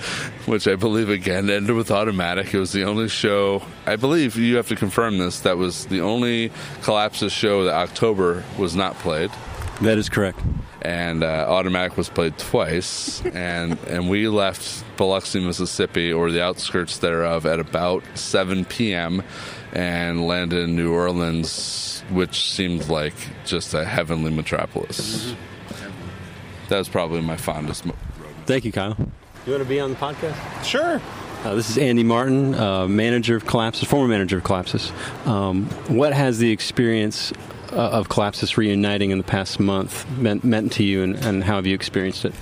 which 0.47 0.67
I 0.67 0.75
believe 0.75 1.09
again 1.09 1.49
ended 1.49 1.75
with 1.75 1.91
automatic. 1.91 2.51
It 2.51 2.57
was 2.57 2.71
the 2.71 2.83
only 2.83 3.09
show, 3.09 3.61
I 3.85 3.95
believe 3.95 4.37
you 4.37 4.55
have 4.55 4.69
to 4.69 4.75
confirm 4.75 5.19
this, 5.19 5.41
that 5.41 5.57
was 5.57 5.85
the 5.85 6.01
only 6.01 6.49
Collapsis 6.81 7.31
show 7.31 7.65
that 7.65 7.75
October 7.75 8.43
was 8.57 8.75
not 8.75 8.95
played 8.95 9.29
That 9.81 9.99
is 9.99 10.09
correct. 10.09 10.39
And 10.83 11.23
uh, 11.23 11.45
Automatic 11.47 11.95
was 11.95 12.09
played 12.09 12.37
twice, 12.39 13.21
and 13.33 13.77
and 13.87 14.09
we 14.09 14.27
left 14.27 14.83
Biloxi, 14.97 15.39
Mississippi, 15.39 16.11
or 16.11 16.31
the 16.31 16.41
outskirts 16.43 16.97
thereof, 16.97 17.45
at 17.45 17.59
about 17.59 18.03
7 18.15 18.65
p.m. 18.65 19.21
and 19.73 20.25
landed 20.27 20.63
in 20.69 20.75
New 20.75 20.91
Orleans, 20.91 22.03
which 22.09 22.49
seemed 22.51 22.89
like 22.89 23.13
just 23.45 23.75
a 23.75 23.85
heavenly 23.85 24.31
metropolis. 24.31 25.35
That 26.69 26.79
was 26.79 26.89
probably 26.89 27.21
my 27.21 27.37
fondest. 27.37 27.85
Mo- 27.85 27.95
Thank 28.47 28.65
you, 28.65 28.71
Kyle. 28.71 28.95
You 29.45 29.51
want 29.53 29.63
to 29.63 29.69
be 29.69 29.79
on 29.79 29.91
the 29.91 29.95
podcast? 29.97 30.63
Sure. 30.63 30.99
Uh, 31.43 31.55
this 31.55 31.69
is 31.69 31.77
Andy 31.77 32.03
Martin, 32.03 32.53
uh, 32.55 32.87
manager 32.87 33.35
of 33.35 33.43
Collapsis, 33.45 33.85
former 33.85 34.07
manager 34.07 34.37
of 34.37 34.43
Collapsis. 34.43 34.91
Um, 35.27 35.65
what 35.95 36.13
has 36.13 36.37
the 36.39 36.51
experience 36.51 37.33
uh, 37.71 37.89
of 37.89 38.09
Collapsis 38.09 38.57
reuniting 38.57 39.11
in 39.11 39.17
the 39.17 39.23
past 39.23 39.59
month 39.59 40.09
meant, 40.17 40.43
meant 40.43 40.71
to 40.73 40.83
you, 40.83 41.03
and, 41.03 41.15
and 41.17 41.43
how 41.43 41.55
have 41.55 41.65
you 41.65 41.75
experienced 41.75 42.25
it? 42.25 42.33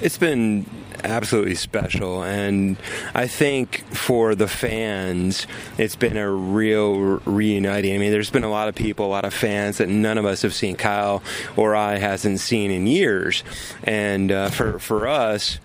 It's 0.00 0.18
been 0.18 0.66
absolutely 1.04 1.54
special, 1.54 2.22
and 2.22 2.76
I 3.14 3.26
think 3.26 3.84
for 3.94 4.34
the 4.34 4.48
fans, 4.48 5.46
it's 5.78 5.96
been 5.96 6.16
a 6.16 6.30
real 6.30 7.20
reuniting. 7.24 7.94
I 7.94 7.98
mean, 7.98 8.10
there's 8.10 8.30
been 8.30 8.44
a 8.44 8.50
lot 8.50 8.68
of 8.68 8.74
people, 8.74 9.06
a 9.06 9.08
lot 9.08 9.24
of 9.24 9.34
fans 9.34 9.78
that 9.78 9.88
none 9.88 10.18
of 10.18 10.24
us 10.24 10.42
have 10.42 10.54
seen. 10.54 10.76
Kyle 10.76 11.22
or 11.56 11.76
I 11.76 11.98
hasn't 11.98 12.40
seen 12.40 12.70
in 12.70 12.86
years, 12.86 13.44
and 13.84 14.32
uh, 14.32 14.48
for 14.50 14.78
for 14.78 15.06
us 15.06 15.58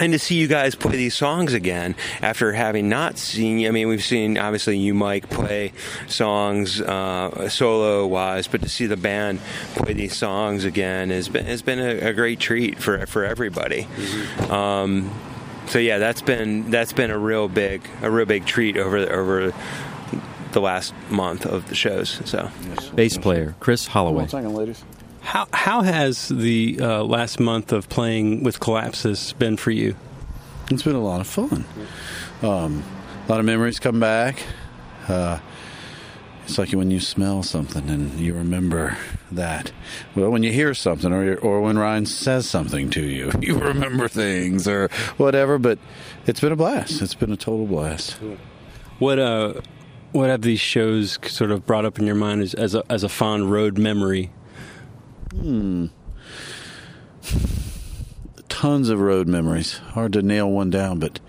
and 0.00 0.12
to 0.12 0.18
see 0.18 0.36
you 0.36 0.48
guys 0.48 0.74
play 0.74 0.96
these 0.96 1.14
songs 1.14 1.52
again 1.52 1.94
after 2.22 2.52
having 2.52 2.88
not 2.88 3.18
seen 3.18 3.58
you. 3.58 3.68
I 3.68 3.70
mean, 3.70 3.88
we've 3.88 4.02
seen 4.02 4.38
obviously 4.38 4.78
you, 4.78 4.94
Mike, 4.94 5.28
play 5.28 5.72
songs 6.08 6.80
uh, 6.80 7.48
solo 7.48 8.06
wise, 8.06 8.48
but 8.48 8.62
to 8.62 8.68
see 8.68 8.86
the 8.86 8.96
band 8.96 9.40
play 9.74 9.92
these 9.92 10.16
songs 10.16 10.64
again 10.64 11.10
has 11.10 11.28
been 11.28 11.44
has 11.44 11.62
been 11.62 11.78
a, 11.78 12.08
a 12.08 12.12
great 12.12 12.40
treat 12.40 12.78
for 12.78 13.04
for 13.06 13.24
everybody. 13.24 13.86
Um, 14.48 15.10
so 15.66 15.78
yeah, 15.78 15.98
that's 15.98 16.22
been 16.22 16.70
that's 16.70 16.92
been 16.92 17.10
a 17.10 17.18
real 17.18 17.48
big 17.48 17.86
a 18.02 18.10
real 18.10 18.26
big 18.26 18.46
treat 18.46 18.76
over 18.76 18.98
over 18.98 19.52
the 20.52 20.60
last 20.60 20.94
month 21.10 21.46
of 21.46 21.68
the 21.68 21.74
shows. 21.74 22.20
So 22.24 22.50
Bass 22.94 23.18
player 23.18 23.54
Chris 23.60 23.86
Holloway. 23.86 24.26
second, 24.26 24.54
ladies. 24.54 24.82
How 25.22 25.46
how 25.52 25.82
has 25.82 26.28
the 26.28 26.78
uh, 26.80 27.02
last 27.04 27.38
month 27.40 27.72
of 27.72 27.88
playing 27.88 28.42
with 28.42 28.58
Collapsis 28.60 29.36
been 29.38 29.56
for 29.56 29.70
you? 29.70 29.94
It's 30.70 30.82
been 30.82 30.96
a 30.96 31.02
lot 31.02 31.20
of 31.20 31.26
fun. 31.26 31.64
Um, 32.42 32.82
a 33.26 33.30
lot 33.30 33.40
of 33.40 33.44
memories 33.46 33.78
come 33.78 34.00
back. 34.00 34.42
Uh, 35.08 35.38
it's 36.44 36.58
like 36.58 36.72
when 36.72 36.90
you 36.90 37.00
smell 37.00 37.42
something 37.42 37.88
and 37.90 38.18
you 38.18 38.34
remember 38.34 38.96
that. 39.30 39.72
Well, 40.16 40.30
when 40.30 40.42
you 40.42 40.52
hear 40.52 40.74
something, 40.74 41.12
or 41.12 41.36
or 41.36 41.60
when 41.60 41.78
Ryan 41.78 42.06
says 42.06 42.48
something 42.48 42.90
to 42.90 43.02
you, 43.02 43.30
you 43.40 43.58
remember 43.58 44.08
things 44.08 44.66
or 44.66 44.88
whatever. 45.16 45.58
But 45.58 45.78
it's 46.26 46.40
been 46.40 46.52
a 46.52 46.56
blast. 46.56 47.02
It's 47.02 47.14
been 47.14 47.32
a 47.32 47.36
total 47.36 47.66
blast. 47.66 48.16
What 48.98 49.18
uh, 49.18 49.60
what 50.12 50.28
have 50.30 50.42
these 50.42 50.60
shows 50.60 51.18
sort 51.26 51.50
of 51.50 51.66
brought 51.66 51.84
up 51.84 51.98
in 51.98 52.06
your 52.06 52.16
mind 52.16 52.42
as 52.42 52.54
as 52.54 52.74
a, 52.74 52.82
as 52.90 53.04
a 53.04 53.08
fond 53.08 53.52
road 53.52 53.78
memory? 53.78 54.30
Hmm. 55.34 55.86
Tons 58.48 58.88
of 58.88 59.00
road 59.00 59.28
memories. 59.28 59.78
Hard 59.78 60.12
to 60.14 60.22
nail 60.22 60.50
one 60.50 60.70
down, 60.70 60.98
but 60.98 61.20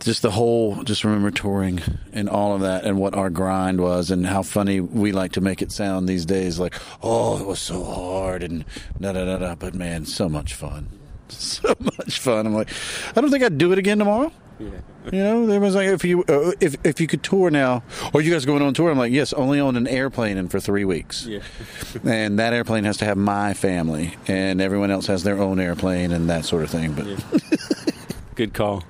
just 0.00 0.22
the 0.22 0.30
whole. 0.30 0.82
Just 0.82 1.04
remember 1.04 1.30
touring 1.30 1.80
and 2.12 2.28
all 2.28 2.54
of 2.54 2.60
that, 2.62 2.84
and 2.84 2.98
what 2.98 3.14
our 3.14 3.30
grind 3.30 3.80
was, 3.80 4.10
and 4.10 4.26
how 4.26 4.42
funny 4.42 4.80
we 4.80 5.12
like 5.12 5.32
to 5.32 5.40
make 5.40 5.62
it 5.62 5.72
sound 5.72 6.08
these 6.08 6.26
days. 6.26 6.58
Like, 6.58 6.74
oh, 7.02 7.40
it 7.40 7.46
was 7.46 7.60
so 7.60 7.84
hard, 7.84 8.42
and 8.42 8.64
da 9.00 9.12
da 9.12 9.24
da 9.24 9.38
da. 9.38 9.54
But 9.54 9.74
man, 9.74 10.04
so 10.04 10.28
much 10.28 10.54
fun. 10.54 10.88
So 11.30 11.74
much 11.78 12.20
fun. 12.20 12.46
I'm 12.46 12.54
like, 12.54 12.70
I 13.14 13.20
don't 13.20 13.30
think 13.30 13.44
I'd 13.44 13.58
do 13.58 13.70
it 13.72 13.78
again 13.78 13.98
tomorrow. 13.98 14.32
You 14.58 14.72
know, 15.12 15.42
everyone's 15.44 15.74
like, 15.74 15.88
if 15.88 16.04
you 16.04 16.24
uh, 16.24 16.52
if 16.60 16.76
if 16.84 17.00
you 17.00 17.06
could 17.06 17.22
tour 17.22 17.50
now, 17.50 17.82
or 18.12 18.20
you 18.20 18.32
guys 18.32 18.44
going 18.44 18.62
on 18.62 18.74
tour? 18.74 18.90
I'm 18.90 18.98
like, 18.98 19.12
yes, 19.12 19.32
only 19.32 19.60
on 19.60 19.76
an 19.76 19.86
airplane 19.86 20.36
and 20.36 20.50
for 20.50 20.60
three 20.60 20.84
weeks. 20.84 21.26
Yeah. 21.26 21.40
and 22.04 22.38
that 22.38 22.52
airplane 22.52 22.84
has 22.84 22.96
to 22.98 23.04
have 23.04 23.16
my 23.16 23.54
family, 23.54 24.16
and 24.26 24.60
everyone 24.60 24.90
else 24.90 25.06
has 25.06 25.22
their 25.22 25.38
own 25.38 25.60
airplane 25.60 26.12
and 26.12 26.28
that 26.28 26.44
sort 26.44 26.64
of 26.64 26.70
thing. 26.70 26.92
But 26.92 27.06
Good 28.38 28.54
call. 28.54 28.84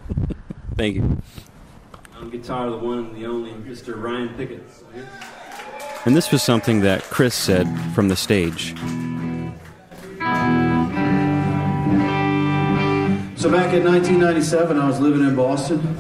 Thank 0.77 0.97
you. 0.97 1.23
On 2.17 2.29
guitar, 2.29 2.69
the 2.69 2.77
one 2.77 2.99
and 2.99 3.17
the 3.17 3.25
only 3.25 3.53
Mr. 3.53 3.99
Ryan 3.99 4.29
Pickett. 4.37 4.63
And 6.05 6.15
this 6.15 6.31
was 6.31 6.43
something 6.43 6.83
that 6.83 7.03
Chris 7.05 7.35
said 7.35 7.67
from 7.95 8.09
the 8.09 8.17
stage. 8.17 8.75
So 13.39 13.49
back 13.49 13.73
in 13.73 13.85
1997, 13.85 14.77
I 14.77 14.89
was 14.89 14.99
living 14.99 15.21
in 15.21 15.37
Boston, 15.37 15.97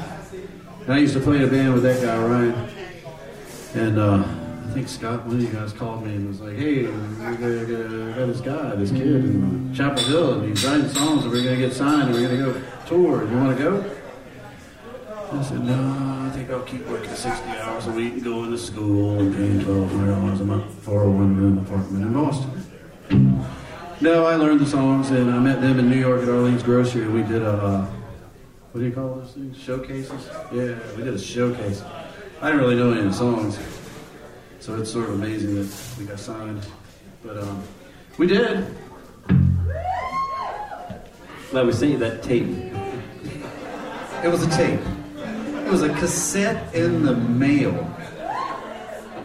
and 0.80 0.92
I 0.92 0.98
used 0.98 1.14
to 1.14 1.20
play 1.20 1.36
in 1.36 1.44
a 1.44 1.46
band 1.46 1.72
with 1.72 1.84
that 1.84 2.02
guy 2.02 2.18
Ryan. 2.18 2.68
And 3.74 3.96
uh, 3.96 4.24
I 4.24 4.72
think 4.72 4.88
Scott, 4.88 5.24
one 5.24 5.36
of 5.36 5.42
you 5.42 5.48
guys 5.48 5.72
called 5.72 6.04
me 6.04 6.16
and 6.16 6.26
was 6.26 6.40
like, 6.40 6.56
"Hey, 6.56 6.86
we 6.86 7.36
got, 7.36 8.26
this 8.26 8.40
guy, 8.40 8.74
this 8.74 8.90
kid 8.90 9.06
in 9.06 9.72
Chapel 9.72 10.02
Hill, 10.02 10.40
and 10.40 10.48
he's 10.48 10.66
writing 10.66 10.88
songs, 10.88 11.22
and 11.22 11.32
we're 11.32 11.44
gonna 11.44 11.58
get 11.58 11.72
signed, 11.72 12.10
and 12.10 12.14
we're 12.14 12.28
gonna 12.28 12.52
go 12.52 12.60
tour. 12.88 13.30
You 13.30 13.36
want 13.36 13.56
to 13.56 13.62
go?" 13.62 13.90
I 15.32 15.42
said, 15.44 15.64
"No, 15.64 16.26
I 16.26 16.30
think 16.30 16.50
I'll 16.50 16.62
keep 16.62 16.88
working 16.88 17.14
60 17.14 17.50
hours 17.50 17.86
a 17.86 17.92
week 17.92 18.14
and 18.14 18.24
going 18.24 18.50
to 18.50 18.58
school 18.58 19.20
and 19.20 19.32
paying 19.32 19.64
1,200 19.64 20.12
dollars 20.12 20.40
a 20.40 20.44
month 20.44 20.74
for 20.82 21.04
a 21.04 21.08
one-room 21.08 21.58
apartment 21.58 22.04
in 22.04 22.12
Boston." 22.12 23.44
No, 24.00 24.26
I 24.26 24.36
learned 24.36 24.60
the 24.60 24.66
songs, 24.66 25.10
and 25.10 25.28
I 25.28 25.40
met 25.40 25.60
them 25.60 25.80
in 25.80 25.90
New 25.90 25.98
York 25.98 26.22
at 26.22 26.28
Arlene's 26.28 26.62
Grocery, 26.62 27.02
and 27.02 27.12
we 27.12 27.22
did 27.22 27.42
a, 27.42 27.50
uh, 27.50 27.86
what 28.70 28.80
do 28.80 28.86
you 28.86 28.92
call 28.92 29.16
those 29.16 29.32
things? 29.32 29.60
Showcases? 29.60 30.28
Yeah, 30.52 30.78
we 30.96 31.02
did 31.02 31.14
a 31.14 31.18
showcase. 31.18 31.82
I 32.40 32.46
didn't 32.46 32.60
really 32.60 32.76
know 32.76 32.92
any 32.92 33.00
of 33.00 33.06
the 33.06 33.12
songs, 33.12 33.58
so 34.60 34.76
it's 34.76 34.92
sort 34.92 35.08
of 35.08 35.16
amazing 35.16 35.56
that 35.56 35.94
we 35.98 36.04
got 36.04 36.20
signed. 36.20 36.64
But 37.24 37.38
um, 37.38 37.60
we 38.18 38.28
did. 38.28 38.72
Well, 41.52 41.66
we 41.66 41.72
sent 41.72 41.90
you 41.90 41.98
that 41.98 42.22
tape. 42.22 42.46
It 44.22 44.28
was 44.28 44.44
a 44.44 44.50
tape. 44.50 44.80
It 45.16 45.70
was 45.72 45.82
a 45.82 45.88
cassette 45.94 46.72
in 46.72 47.02
the 47.02 47.16
mail. 47.16 47.74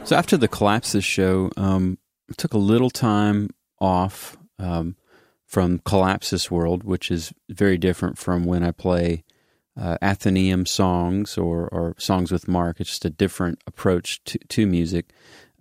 So 0.03 0.15
after 0.15 0.36
the 0.36 0.48
Collapsis 0.48 1.03
show, 1.03 1.51
um, 1.58 2.00
I 2.27 2.34
took 2.38 2.53
a 2.53 2.58
little 2.58 2.89
time 2.89 3.51
off 3.80 4.36
um, 4.60 4.95
from 5.45 5.79
Collapsis 5.79 6.50
World, 6.50 6.83
which 6.83 7.12
is 7.12 7.33
very 7.50 7.77
different 7.77 8.17
from 8.17 8.45
when 8.45 8.63
I 8.63 8.72
play 8.72 9.24
uh, 9.79 9.98
Athenaeum 10.01 10.65
songs 10.65 11.38
or, 11.38 11.67
or 11.67 11.95
songs 11.98 12.31
with 12.31 12.48
Mark. 12.48 12.79
It's 12.79 12.91
just 12.91 13.05
a 13.05 13.10
different 13.10 13.60
approach 13.65 14.24
to, 14.25 14.39
to 14.39 14.67
music. 14.67 15.12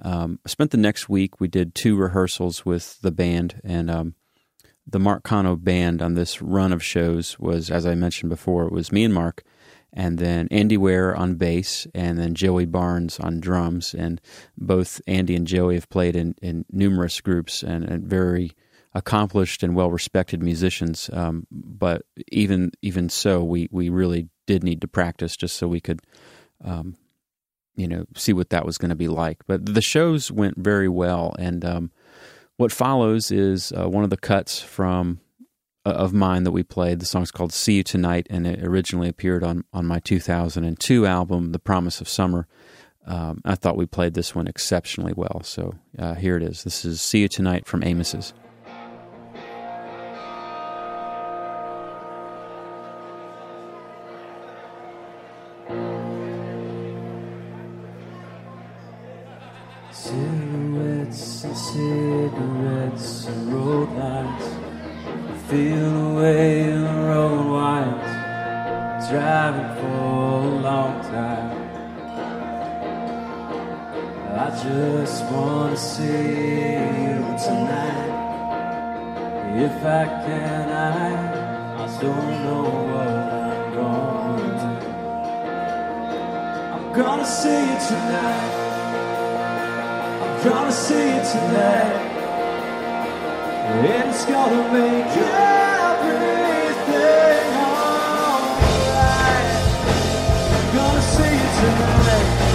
Um, 0.01 0.39
I 0.45 0.49
spent 0.49 0.71
the 0.71 0.77
next 0.77 1.09
week, 1.09 1.41
we 1.41 1.49
did 1.49 1.75
two 1.75 1.97
rehearsals 1.97 2.67
with 2.67 3.01
the 3.03 3.13
band, 3.13 3.61
and 3.65 3.91
um, 3.91 4.15
the 4.87 4.99
Mark 4.99 5.23
Cano 5.23 5.57
band 5.57 6.03
on 6.03 6.15
this 6.15 6.43
run 6.43 6.73
of 6.73 6.83
shows 6.83 7.39
was, 7.39 7.71
as 7.71 7.87
I 7.87 7.95
mentioned 7.95 8.31
before, 8.31 8.65
it 8.65 8.73
was 8.73 8.91
me 8.93 9.05
and 9.05 9.15
Mark, 9.15 9.45
and 9.93 10.19
then 10.19 10.49
Andy 10.51 10.77
Ware 10.77 11.15
on 11.15 11.37
bass, 11.37 11.87
and 11.95 12.19
then 12.19 12.35
Joey 12.35 12.65
Barnes 12.65 13.21
on 13.21 13.41
drums. 13.41 13.95
And 13.95 14.21
both 14.57 15.01
Andy 15.07 15.37
and 15.37 15.47
Joey 15.47 15.75
have 15.75 15.89
played 15.89 16.17
in, 16.17 16.35
in 16.43 16.65
numerous 16.73 17.21
groups 17.21 17.63
and, 17.63 17.85
and 17.85 18.05
very 18.05 18.53
accomplished 18.95 19.63
and 19.63 19.75
well 19.75 19.91
respected 19.91 20.43
musicians. 20.43 21.11
Um, 21.13 21.47
but 21.51 22.03
even 22.31 22.73
even 22.83 23.09
so, 23.09 23.43
we, 23.43 23.69
we 23.71 23.89
really 23.89 24.29
did 24.47 24.63
need 24.63 24.81
to 24.81 24.89
practice 24.89 25.37
just 25.37 25.57
so 25.57 25.69
we 25.69 25.81
could 25.81 26.01
um, 26.65 26.97
you 27.75 27.89
know, 27.89 28.05
see 28.17 28.33
what 28.33 28.51
that 28.51 28.67
was 28.67 28.79
going 28.79 28.91
to 28.91 28.95
be 28.95 29.09
like. 29.09 29.39
But 29.47 29.75
the 29.75 29.83
shows 29.83 30.31
went 30.31 30.59
very 30.59 30.89
well, 30.89 31.35
and 31.39 31.65
um, 31.65 31.91
what 32.57 32.73
follows 32.73 33.31
is 33.31 33.73
uh, 33.73 33.89
one 33.89 34.05
of 34.05 34.11
the 34.11 34.17
cuts 34.17 34.61
from 34.61 35.21
uh, 35.85 35.91
of 35.91 36.13
mine 36.13 36.45
that 36.45 36.53
we 36.53 36.63
played. 36.63 37.01
The 37.01 37.07
song's 37.07 37.31
called 37.31 37.53
"See 37.53 37.75
You 37.77 37.83
Tonight," 37.83 38.27
and 38.31 38.47
it 38.47 38.63
originally 38.63 39.09
appeared 39.09 39.43
on 39.43 39.65
on 39.73 39.87
my 39.87 40.01
2002 40.01 41.07
album, 41.07 41.53
"The 41.53 41.59
Promise 41.59 42.01
of 42.01 42.09
Summer." 42.09 42.47
Um, 43.05 43.41
I 43.45 43.57
thought 43.57 43.77
we 43.77 43.87
played 43.87 44.15
this 44.15 44.33
one 44.33 44.47
exceptionally 44.47 45.13
well, 45.17 45.41
so 45.43 45.75
uh, 45.99 46.15
here 46.15 46.37
it 46.37 46.43
is. 46.43 46.65
This 46.65 46.85
is 46.85 47.01
"See 47.01 47.21
You 47.21 47.29
Tonight" 47.29 47.67
from 47.67 47.83
Amos's. 47.83 48.35
And 61.45 61.57
cigarettes 61.57 63.27
and 63.27 63.53
road 63.53 63.89
lights 63.99 64.49
Feel 65.49 65.91
the 65.91 66.21
way 66.21 66.63
the 66.67 66.95
road 67.09 67.47
winds 67.51 68.23
Driving 69.11 69.75
for 69.77 69.87
a 69.87 70.61
long 70.61 71.03
time. 71.03 71.63
I 74.35 74.49
just 74.65 75.25
wanna 75.31 75.77
see 75.77 76.07
you 76.07 77.19
tonight. 77.45 78.13
If 79.67 79.85
I 79.85 80.05
can, 80.25 80.69
I, 80.71 81.85
I 81.85 82.01
don't 82.01 82.31
know 82.45 82.65
what 82.89 83.09
I'm 83.09 83.75
gonna 83.75 84.55
do. 84.63 84.89
I'm 86.75 86.87
gonna 86.95 87.27
see 87.27 87.61
you 87.61 87.79
tonight 87.89 88.62
Gonna 90.45 90.73
see 90.73 90.95
it 90.95 91.25
tonight. 91.25 92.11
And 93.65 93.87
it's 93.87 94.25
gonna 94.25 94.73
make 94.73 95.07
everything 95.17 96.27
alright. 97.63 98.67
Gonna 100.75 101.03
see 101.03 101.23
it 101.23 101.53
tonight. 101.61 102.52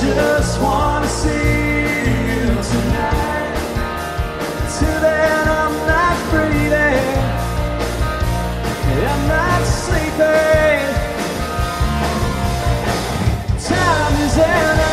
Just 0.00 0.60
wanna 0.62 1.06
see 1.06 1.28
you 1.28 2.46
tonight. 2.70 3.52
Till 4.78 5.00
then, 5.00 5.48
I'm 5.48 5.74
not 5.86 6.16
breathing. 6.30 7.18
I'm 9.12 9.28
not 9.28 9.62
sleeping. 9.66 10.80
Time 13.68 14.14
is 14.24 14.38
an 14.38 14.89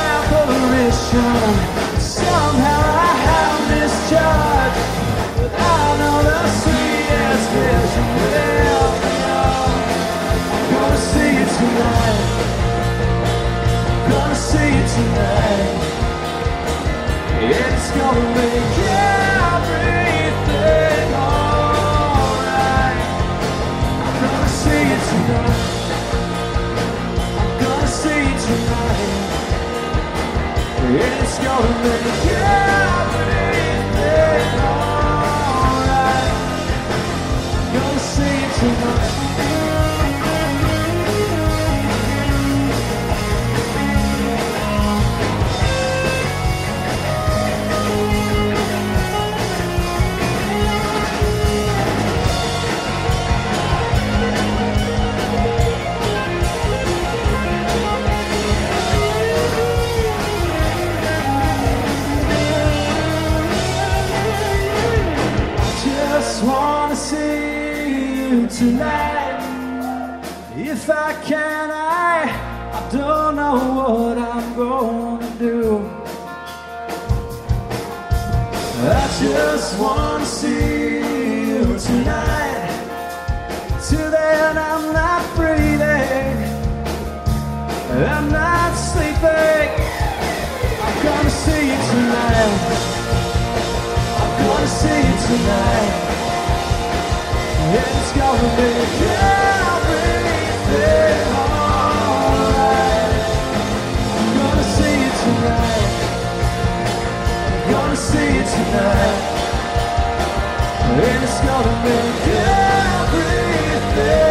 I 78.80 79.08
just 79.20 79.80
wanna 79.80 80.24
see 80.24 80.98
you 81.00 81.66
tonight. 81.80 82.70
Till 83.90 84.12
then, 84.12 84.56
I'm 84.56 84.94
not 84.94 85.36
breathing. 85.36 86.38
I'm 88.06 88.32
not 88.32 88.74
sleeping. 88.76 89.70
I'm 90.84 91.04
gonna 91.04 91.30
see 91.30 91.72
you 91.72 91.80
tonight. 91.90 92.88
I'm 94.22 94.46
gonna 94.46 94.68
see 94.68 94.98
you 95.08 95.16
tonight. 95.26 96.08
It's 97.74 98.12
gonna 98.14 98.58
make 98.58 99.02
everything 99.02 99.47
see 108.12 108.28
you 108.38 108.44
tonight. 108.44 109.20
And 110.80 111.24
it's 111.24 111.40
gonna 111.42 111.76
make 111.84 112.28
everything 113.04 114.27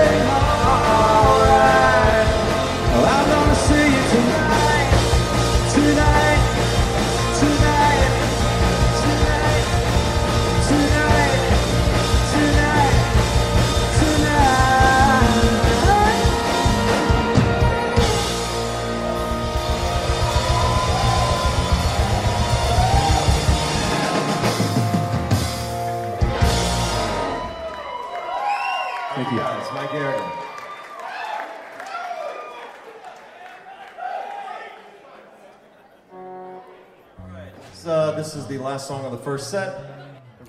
is 38.37 38.47
the 38.47 38.59
last 38.59 38.87
song 38.87 39.05
of 39.05 39.13
the 39.13 39.19
first 39.19 39.51
set. 39.51 39.81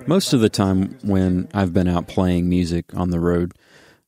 Most 0.06 0.34
of 0.34 0.42
the 0.42 0.50
time, 0.50 0.98
when 1.04 1.48
I've 1.54 1.74
been 1.74 1.88
out 1.88 2.08
playing 2.08 2.50
music 2.50 2.86
on 2.94 3.10
the 3.10 3.20
road, 3.20 3.54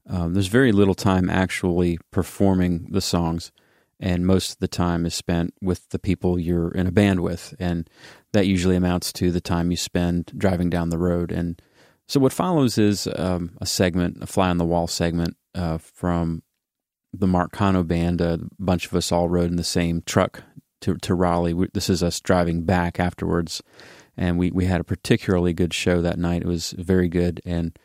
um, 0.08 0.34
there's 0.34 0.48
very 0.48 0.72
little 0.72 0.96
time 0.96 1.30
actually 1.30 1.98
performing 2.12 2.88
the 2.92 3.02
songs, 3.02 3.52
and 4.00 4.28
most 4.28 4.52
of 4.54 4.60
the 4.60 4.68
time 4.68 5.06
is 5.06 5.16
spent 5.16 5.54
with 5.62 5.90
the 5.90 6.00
people 6.00 6.38
you're 6.38 6.72
in 6.72 6.88
a 6.88 6.92
band 6.92 7.22
with, 7.22 7.56
and 7.60 7.90
that 8.34 8.48
usually 8.48 8.76
amounts 8.76 9.14
to 9.14 9.32
the 9.32 9.42
time 9.42 9.72
you 9.72 9.78
spend 9.78 10.32
driving 10.38 10.70
down 10.70 10.90
the 10.90 10.98
road. 10.98 11.32
And 11.32 11.62
so, 12.08 12.20
what 12.20 12.34
follows 12.34 12.78
is 12.78 13.08
um, 13.16 13.58
a 13.62 13.66
segment, 13.66 14.22
a 14.22 14.28
fly 14.28 14.50
on 14.50 14.58
the 14.58 14.66
wall 14.66 14.88
segment 14.88 15.38
uh, 15.56 15.78
from 15.78 16.44
the 17.14 17.28
Mark 17.28 17.52
Cano 17.52 17.84
band. 17.84 18.20
A 18.20 18.40
bunch 18.60 18.88
of 18.88 18.94
us 18.94 19.12
all 19.12 19.30
rode 19.30 19.50
in 19.50 19.58
the 19.58 19.64
same 19.64 20.02
truck 20.06 20.44
to, 20.82 20.96
to 20.96 21.14
Raleigh. 21.14 21.54
We, 21.54 21.68
this 21.74 21.90
is 21.90 22.04
us 22.04 22.20
driving 22.20 22.64
back 22.64 23.00
afterwards, 23.00 23.62
and 24.18 24.38
we, 24.38 24.52
we 24.52 24.66
had 24.66 24.82
a 24.82 24.86
particularly 24.86 25.54
good 25.54 25.74
show 25.74 26.02
that 26.02 26.20
night. 26.20 26.42
It 26.42 26.48
was 26.48 26.72
very 26.78 27.08
good, 27.08 27.42
and 27.46 27.78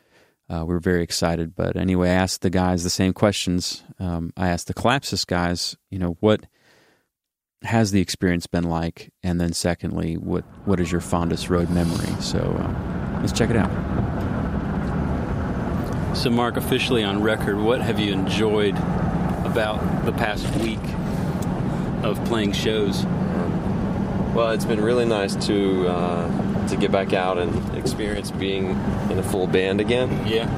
uh, 0.49 0.63
we 0.65 0.73
were 0.73 0.79
very 0.79 1.03
excited. 1.03 1.55
But 1.55 1.75
anyway, 1.75 2.09
I 2.09 2.13
asked 2.13 2.41
the 2.41 2.49
guys 2.49 2.83
the 2.83 2.89
same 2.89 3.13
questions. 3.13 3.83
Um, 3.99 4.31
I 4.37 4.49
asked 4.49 4.67
the 4.67 4.73
Collapsis 4.73 5.25
guys, 5.25 5.75
you 5.89 5.99
know, 5.99 6.17
what 6.19 6.45
has 7.63 7.91
the 7.91 8.01
experience 8.01 8.47
been 8.47 8.65
like? 8.65 9.11
And 9.23 9.41
then 9.41 9.53
secondly, 9.53 10.17
what 10.17 10.43
what 10.65 10.79
is 10.79 10.91
your 10.91 11.01
fondest 11.01 11.49
road 11.49 11.69
memory? 11.69 12.13
So 12.21 12.39
uh, 12.39 13.19
let's 13.21 13.33
check 13.33 13.49
it 13.49 13.57
out. 13.57 13.71
So, 16.15 16.29
Mark, 16.29 16.55
officially 16.55 17.03
on 17.03 17.21
record, 17.21 17.57
what 17.57 17.81
have 17.81 17.99
you 17.99 18.13
enjoyed 18.13 18.75
about 19.45 20.05
the 20.05 20.13
past 20.13 20.49
week 20.57 20.79
of 22.05 22.23
playing 22.25 22.53
shows? 22.53 23.05
Well, 24.35 24.51
it's 24.51 24.65
been 24.65 24.81
really 24.81 25.05
nice 25.05 25.33
to 25.47 25.87
uh, 25.87 26.67
to 26.67 26.75
get 26.75 26.91
back 26.91 27.13
out 27.13 27.37
and 27.37 27.77
experience 27.77 28.31
being 28.31 28.71
in 29.09 29.17
a 29.17 29.23
full 29.23 29.47
band 29.47 29.79
again. 29.79 30.27
Yeah. 30.27 30.49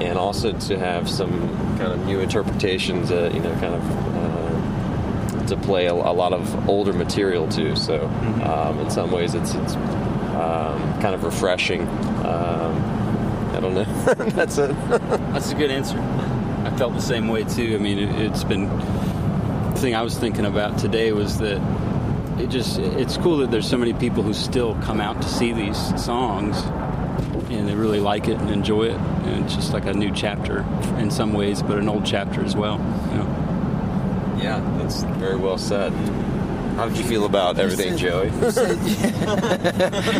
And 0.00 0.16
also 0.16 0.52
to 0.52 0.78
have 0.78 1.10
some 1.10 1.48
kind 1.78 1.92
of 1.92 2.06
new 2.06 2.20
interpretations, 2.20 3.10
uh, 3.10 3.32
you 3.34 3.40
know, 3.40 3.50
kind 3.54 3.74
of 3.74 3.82
uh, 4.14 5.46
to 5.48 5.56
play 5.56 5.86
a, 5.86 5.94
a 5.94 6.14
lot 6.14 6.32
of 6.32 6.68
older 6.68 6.92
material 6.92 7.48
too. 7.48 7.74
So, 7.74 8.06
um, 8.44 8.78
in 8.78 8.88
some 8.88 9.10
ways, 9.10 9.34
it's 9.34 9.52
it's 9.54 9.74
um, 9.74 11.00
kind 11.00 11.14
of 11.14 11.24
refreshing. 11.24 11.80
Um, 12.24 12.96
I 13.52 13.58
don't 13.60 13.74
know. 13.74 13.84
That's 14.30 14.58
it. 14.58 14.70
That's 14.88 15.50
a 15.50 15.54
good 15.56 15.72
answer. 15.72 15.98
I 15.98 16.76
felt 16.76 16.94
the 16.94 17.00
same 17.00 17.26
way 17.26 17.42
too. 17.42 17.74
I 17.74 17.78
mean, 17.78 17.98
it, 17.98 18.26
it's 18.26 18.44
been 18.44 18.68
thing 19.76 19.94
I 19.94 20.02
was 20.02 20.18
thinking 20.18 20.44
about 20.44 20.78
today 20.78 21.12
was 21.12 21.38
that 21.38 21.60
it 22.38 22.48
just 22.48 22.78
it's 22.78 23.16
cool 23.16 23.38
that 23.38 23.50
there's 23.50 23.68
so 23.68 23.78
many 23.78 23.92
people 23.94 24.22
who 24.22 24.34
still 24.34 24.74
come 24.82 25.00
out 25.00 25.20
to 25.22 25.28
see 25.28 25.52
these 25.52 25.78
songs 26.02 26.62
and 27.50 27.68
they 27.68 27.74
really 27.74 28.00
like 28.00 28.28
it 28.28 28.38
and 28.38 28.50
enjoy 28.50 28.84
it. 28.84 28.96
And 28.96 29.44
it's 29.44 29.54
just 29.54 29.72
like 29.72 29.86
a 29.86 29.94
new 29.94 30.10
chapter 30.12 30.60
in 30.98 31.10
some 31.10 31.32
ways, 31.32 31.62
but 31.62 31.78
an 31.78 31.88
old 31.88 32.04
chapter 32.04 32.44
as 32.44 32.56
well. 32.56 32.78
You 33.10 33.18
know? 33.18 34.38
Yeah, 34.42 34.60
that's 34.78 35.02
very 35.18 35.36
well 35.36 35.58
said. 35.58 35.92
How 36.76 36.88
did 36.88 36.98
you 36.98 37.04
feel 37.04 37.24
about 37.24 37.58
everything, 37.58 37.96
Joey? 37.96 38.26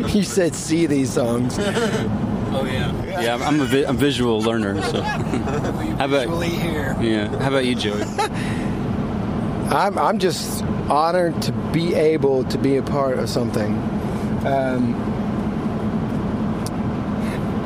you 0.12 0.22
said 0.22 0.54
see 0.54 0.86
these 0.86 1.12
songs. 1.12 1.56
Oh 1.58 2.64
yeah. 2.64 3.20
Yeah, 3.20 3.34
I'm, 3.34 3.42
I'm 3.42 3.60
a 3.60 3.64
vi- 3.66 3.84
I'm 3.84 3.96
a 3.96 3.98
visual 3.98 4.40
learner. 4.40 4.80
So, 4.82 5.02
how 5.02 6.04
about 6.06 6.10
visually 6.10 6.48
here? 6.48 6.96
Yeah. 7.00 7.28
How 7.40 7.48
about 7.48 7.66
you, 7.66 7.74
Joey? 7.74 8.02
I'm, 9.70 9.98
I'm 9.98 10.18
just 10.18 10.62
honored 10.88 11.40
to 11.42 11.52
be 11.72 11.94
able 11.94 12.44
to 12.44 12.58
be 12.58 12.76
a 12.76 12.82
part 12.82 13.18
of 13.18 13.28
something. 13.28 13.74
Um, 14.46 14.94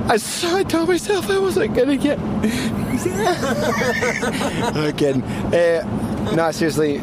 I, 0.09 0.15
I 0.15 0.63
told 0.65 0.89
myself 0.89 1.31
I 1.31 1.39
wasn't 1.39 1.75
gonna 1.75 1.97
get. 1.97 2.19
Kidding. 4.97 5.23
Uh, 5.23 6.33
no, 6.35 6.51
seriously. 6.51 6.99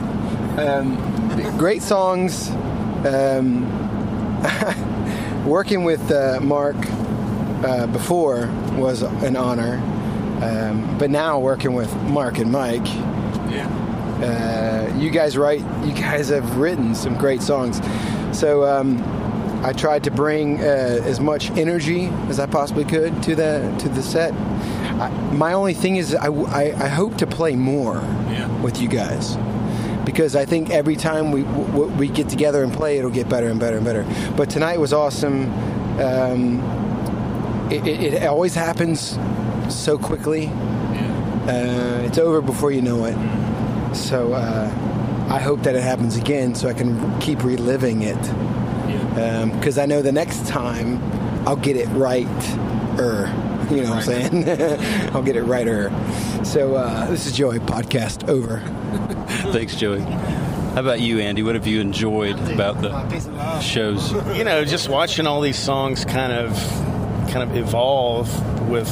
Um, 0.58 0.98
great 1.58 1.82
songs. 1.82 2.50
Um, 3.06 3.66
working 5.46 5.86
with 5.86 6.12
uh, 6.12 6.40
Mark 6.42 6.76
uh, 7.64 7.88
before 7.88 8.48
was 8.76 9.04
an 9.04 9.38
honor, 9.38 9.78
um, 10.42 10.98
but 10.98 11.10
now 11.10 11.40
working 11.40 11.74
with 11.74 11.94
Mark 12.04 12.40
and 12.40 12.52
Mike. 12.52 12.86
Uh, 14.24 14.92
you 14.98 15.10
guys 15.10 15.38
write. 15.38 15.60
You 15.86 15.94
guys 15.94 16.30
have 16.30 16.58
written 16.58 16.96
some 16.96 17.18
great 17.18 17.42
songs. 17.42 17.80
So 18.38 18.66
um, 18.66 19.02
I 19.64 19.74
tried 19.74 20.04
to 20.06 20.12
bring 20.12 20.60
uh, 20.60 20.64
as 21.04 21.20
much 21.20 21.52
energy 21.52 22.06
as 22.30 22.40
I 22.40 22.46
possibly 22.46 22.84
could 22.86 23.22
to 23.24 23.36
the 23.36 23.76
to 23.80 23.90
the 23.90 24.02
set. 24.02 24.34
I, 24.34 25.10
my 25.34 25.54
only 25.54 25.74
thing 25.76 25.98
is, 25.98 26.16
I, 26.16 26.28
I, 26.28 26.64
I 26.86 26.88
hope 26.88 27.18
to 27.18 27.28
play 27.28 27.56
more 27.56 28.02
with 28.64 28.82
you 28.82 28.88
guys 28.88 29.38
because 30.06 30.36
I 30.36 30.46
think 30.46 30.70
every 30.72 30.96
time 30.96 31.32
we 31.32 31.44
w- 31.44 31.92
we 31.98 32.08
get 32.08 32.30
together 32.30 32.64
and 32.64 32.74
play, 32.74 32.98
it'll 32.98 33.12
get 33.12 33.30
better 33.30 33.48
and 33.48 33.60
better 33.60 33.78
and 33.78 33.86
better. 33.86 34.06
But 34.36 34.50
tonight 34.50 34.80
was 34.80 34.94
awesome. 34.94 35.52
Um, 36.00 36.60
it, 37.72 37.86
it, 37.86 38.14
it 38.16 38.24
always 38.26 38.56
happens 38.56 39.20
so 39.70 39.98
quickly. 39.98 40.48
Uh, 40.48 42.04
it's 42.06 42.18
over 42.18 42.42
before 42.42 42.72
you 42.72 42.82
know 42.82 43.06
it. 43.06 43.16
So 43.98 44.34
uh, 44.34 45.28
I 45.30 45.40
hope 45.40 45.64
that 45.64 45.76
it 45.76 45.84
happens 45.84 46.16
again, 46.16 46.56
so 46.56 46.70
I 46.70 46.74
can 46.74 47.20
keep 47.20 47.44
reliving 47.44 48.04
it. 48.04 48.22
Because 49.54 49.78
I 49.78 49.86
know 49.86 50.02
the 50.02 50.12
next 50.12 50.48
time 50.48 51.02
I'll 51.48 51.56
get 51.56 51.76
it 51.76 51.88
right. 51.88 52.28
Er, 53.00 53.28
you 53.70 53.82
know 53.82 53.90
what 53.90 53.98
I'm 53.98 54.04
saying? 54.04 54.50
I'll 55.16 55.24
get 55.24 55.36
it 55.36 55.44
right. 55.44 55.68
Er. 55.68 55.90
So 56.46 56.76
uh, 56.76 57.10
this 57.10 57.26
is 57.26 57.34
Joey 57.34 57.60
podcast 57.60 58.30
over. 58.30 58.60
Thanks, 59.52 59.76
Joey. 59.76 60.02
How 60.02 60.82
about 60.82 61.02
you, 61.02 61.20
Andy? 61.20 61.42
What 61.42 61.56
have 61.56 61.68
you 61.68 61.82
enjoyed 61.82 62.40
about 62.52 62.82
the 62.82 63.60
shows? 63.60 64.14
you 64.38 64.44
know, 64.44 64.64
just 64.64 64.88
watching 64.90 65.26
all 65.26 65.42
these 65.42 65.58
songs 65.58 66.06
kind 66.06 66.32
of 66.32 66.54
kind 67.32 67.50
of 67.50 67.58
evolve 67.58 68.70
with 68.70 68.90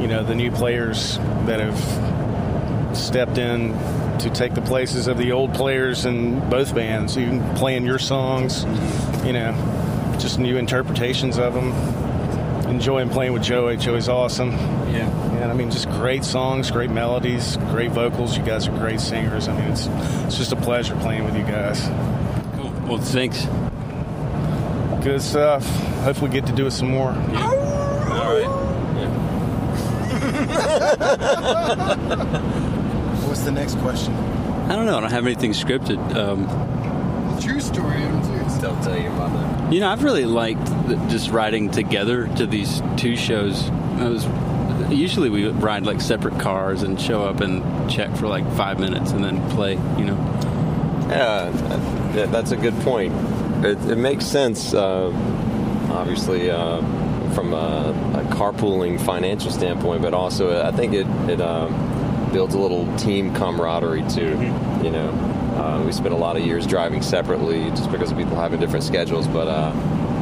you 0.00 0.06
know 0.06 0.24
the 0.24 0.34
new 0.34 0.50
players 0.50 1.18
that 1.46 1.60
have 1.60 2.96
stepped 2.96 3.38
in 3.38 3.72
to 4.20 4.30
take 4.30 4.54
the 4.54 4.60
places 4.60 5.06
of 5.06 5.18
the 5.18 5.32
old 5.32 5.54
players 5.54 6.04
in 6.04 6.48
both 6.50 6.74
bands. 6.74 7.16
You 7.16 7.42
playing 7.56 7.84
your 7.84 7.98
songs, 7.98 8.64
you 9.24 9.32
know, 9.32 9.52
just 10.18 10.38
new 10.38 10.56
interpretations 10.56 11.38
of 11.38 11.54
them. 11.54 11.72
Enjoying 12.68 13.08
playing 13.08 13.32
with 13.32 13.42
Joey. 13.42 13.76
Joey's 13.76 14.08
awesome. 14.08 14.52
Yeah. 14.92 15.10
And 15.40 15.50
I 15.50 15.54
mean, 15.54 15.70
just 15.70 15.88
great 15.90 16.22
songs, 16.22 16.70
great 16.70 16.90
melodies, 16.90 17.56
great 17.70 17.90
vocals. 17.90 18.36
You 18.36 18.44
guys 18.44 18.68
are 18.68 18.78
great 18.78 19.00
singers. 19.00 19.48
I 19.48 19.58
mean, 19.58 19.72
it's 19.72 19.86
it's 20.26 20.36
just 20.36 20.52
a 20.52 20.56
pleasure 20.56 20.94
playing 20.96 21.24
with 21.24 21.36
you 21.36 21.42
guys. 21.42 21.80
Cool. 22.56 22.70
Well, 22.86 22.98
thanks. 22.98 23.46
Good 25.02 25.22
stuff. 25.22 25.66
Hope 26.04 26.20
we 26.20 26.28
get 26.28 26.46
to 26.46 26.52
do 26.52 26.66
it 26.66 26.72
some 26.72 26.90
more. 26.90 27.10
All 27.10 28.34
right. 28.34 28.66
What's 33.26 33.42
the 33.42 33.52
next 33.52 33.78
question? 33.78 34.14
I 34.14 34.76
don't 34.76 34.86
know. 34.86 34.96
I 34.96 35.00
don't 35.00 35.10
have 35.10 35.26
anything 35.26 35.52
scripted. 35.52 35.98
Um, 36.14 36.46
True 37.40 37.60
story. 37.60 37.96
I 37.96 38.08
don't 38.08 38.50
still 38.50 38.76
tell 38.82 38.98
your 39.00 39.12
mother. 39.12 39.72
You 39.74 39.80
know, 39.80 39.88
I've 39.88 40.02
really 40.04 40.26
liked 40.26 40.64
the, 40.88 40.96
just 41.08 41.30
riding 41.30 41.70
together 41.70 42.26
to 42.36 42.46
these 42.46 42.82
two 42.96 43.16
shows. 43.16 43.68
I 43.70 44.08
was 44.08 44.26
usually 44.92 45.30
we 45.30 45.48
ride 45.48 45.86
like 45.86 46.00
separate 46.00 46.38
cars 46.40 46.82
and 46.82 47.00
show 47.00 47.22
up 47.24 47.40
and 47.40 47.90
check 47.90 48.14
for 48.16 48.26
like 48.28 48.44
five 48.56 48.78
minutes 48.80 49.12
and 49.12 49.22
then 49.24 49.48
play. 49.50 49.72
You 49.74 50.04
know. 50.06 50.16
Yeah, 51.08 51.50
that- 52.12 52.30
that's 52.32 52.50
a 52.50 52.56
good 52.56 52.74
point. 52.80 53.14
It, 53.64 53.78
it 53.90 53.96
makes 53.96 54.24
sense, 54.26 54.74
uh, 54.74 55.10
obviously, 55.92 56.50
uh, 56.50 56.78
from 57.34 57.52
a, 57.54 57.94
a 58.14 58.34
carpooling 58.34 59.00
financial 59.00 59.50
standpoint, 59.52 60.02
but 60.02 60.12
also 60.14 60.50
uh, 60.50 60.68
I 60.72 60.76
think 60.76 60.92
it, 60.94 61.06
it 61.28 61.40
um, 61.40 61.72
builds 62.32 62.54
a 62.54 62.58
little 62.58 62.86
team 62.96 63.34
camaraderie 63.34 64.04
too. 64.08 64.30
You 64.82 64.90
know, 64.90 65.08
uh, 65.56 65.82
we 65.84 65.92
spent 65.92 66.14
a 66.14 66.16
lot 66.16 66.36
of 66.36 66.44
years 66.44 66.66
driving 66.66 67.02
separately 67.02 67.68
just 67.70 67.90
because 67.90 68.10
of 68.12 68.18
people 68.18 68.36
having 68.36 68.60
different 68.60 68.84
schedules, 68.84 69.26
but 69.26 69.48
uh, 69.48 69.72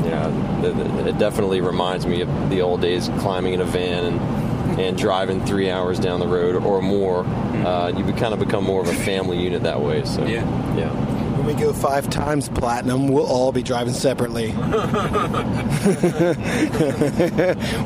you 0.04 0.10
know, 0.10 1.06
it 1.06 1.18
definitely 1.18 1.60
reminds 1.60 2.06
me 2.06 2.22
of 2.22 2.50
the 2.50 2.60
old 2.62 2.80
days 2.80 3.08
climbing 3.18 3.54
in 3.54 3.60
a 3.60 3.64
van 3.64 4.04
and, 4.04 4.80
and 4.80 4.96
driving 4.98 5.44
three 5.44 5.70
hours 5.70 5.98
down 5.98 6.20
the 6.20 6.26
road 6.26 6.56
or 6.64 6.80
more. 6.82 7.24
Uh, 7.24 7.88
you 7.88 8.04
kind 8.14 8.32
of 8.32 8.38
become 8.40 8.64
more 8.64 8.80
of 8.80 8.88
a 8.88 8.94
family 8.94 9.38
unit 9.42 9.62
that 9.64 9.80
way. 9.80 10.04
So 10.04 10.24
Yeah. 10.24 10.44
yeah. 10.76 11.07
We 11.48 11.54
go 11.54 11.72
five 11.72 12.10
times 12.10 12.50
platinum, 12.50 13.08
we'll 13.08 13.26
all 13.26 13.52
be 13.52 13.62
driving 13.62 13.94
separately. 13.94 14.52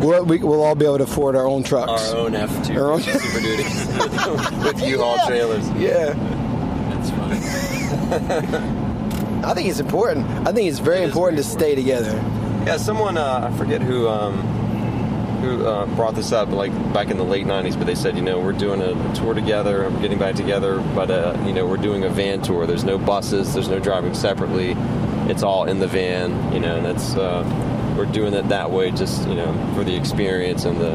we'll, 0.00 0.24
we, 0.24 0.38
we'll 0.38 0.64
all 0.64 0.74
be 0.74 0.84
able 0.84 0.98
to 0.98 1.04
afford 1.04 1.36
our 1.36 1.46
own 1.46 1.62
trucks. 1.62 2.10
Our 2.10 2.16
own 2.18 2.32
F2 2.32 2.76
Our 2.76 2.90
own- 2.90 3.02
Super 3.02 3.40
Duties 3.40 3.86
with 4.64 4.82
U-Haul 4.82 5.24
trailers. 5.28 5.70
Yeah. 5.78 6.12
That's 6.90 7.10
fun. 7.10 7.30
I 9.44 9.54
think 9.54 9.68
it's 9.68 9.78
important. 9.78 10.26
I 10.44 10.50
think 10.50 10.68
it's 10.68 10.80
very 10.80 11.04
important 11.04 11.40
to 11.40 11.48
stay 11.48 11.76
together. 11.76 12.14
Yeah, 12.66 12.78
someone 12.78 13.16
uh, 13.16 13.48
I 13.48 13.56
forget 13.56 13.80
who 13.80 14.08
um, 14.08 14.40
who 15.42 15.66
uh, 15.66 15.86
brought 15.94 16.14
this 16.14 16.32
up 16.32 16.48
like 16.48 16.72
back 16.92 17.10
in 17.10 17.18
the 17.18 17.24
late 17.24 17.46
'90s, 17.46 17.76
but 17.76 17.86
they 17.86 17.94
said, 17.94 18.16
you 18.16 18.22
know, 18.22 18.40
we're 18.40 18.52
doing 18.52 18.80
a 18.80 19.14
tour 19.14 19.34
together, 19.34 19.90
we're 19.90 20.00
getting 20.00 20.18
back 20.18 20.34
together, 20.34 20.80
but 20.94 21.10
uh, 21.10 21.36
you 21.44 21.52
know, 21.52 21.66
we're 21.66 21.76
doing 21.76 22.04
a 22.04 22.08
van 22.08 22.40
tour. 22.40 22.66
There's 22.66 22.84
no 22.84 22.96
buses, 22.96 23.52
there's 23.52 23.68
no 23.68 23.78
driving 23.78 24.14
separately. 24.14 24.74
It's 25.30 25.42
all 25.42 25.64
in 25.64 25.78
the 25.78 25.86
van, 25.86 26.52
you 26.52 26.60
know, 26.60 26.76
and 26.76 26.86
that's 26.86 27.14
uh, 27.14 27.44
we're 27.96 28.06
doing 28.06 28.34
it 28.34 28.48
that 28.48 28.70
way, 28.70 28.90
just 28.90 29.28
you 29.28 29.34
know, 29.34 29.52
for 29.74 29.84
the 29.84 29.94
experience 29.94 30.64
and 30.64 30.80
the, 30.80 30.92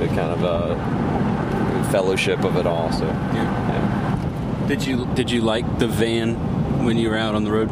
the 0.00 0.06
kind 0.08 0.32
of 0.32 0.44
uh, 0.44 1.90
fellowship 1.90 2.44
of 2.44 2.56
it 2.56 2.66
all. 2.66 2.90
So, 2.92 3.04
yeah. 3.04 4.66
Did 4.66 4.86
you 4.86 5.06
did 5.14 5.30
you 5.30 5.40
like 5.40 5.80
the 5.80 5.88
van 5.88 6.36
when 6.84 6.96
you 6.96 7.10
were 7.10 7.16
out 7.16 7.34
on 7.34 7.42
the 7.42 7.50
road? 7.50 7.70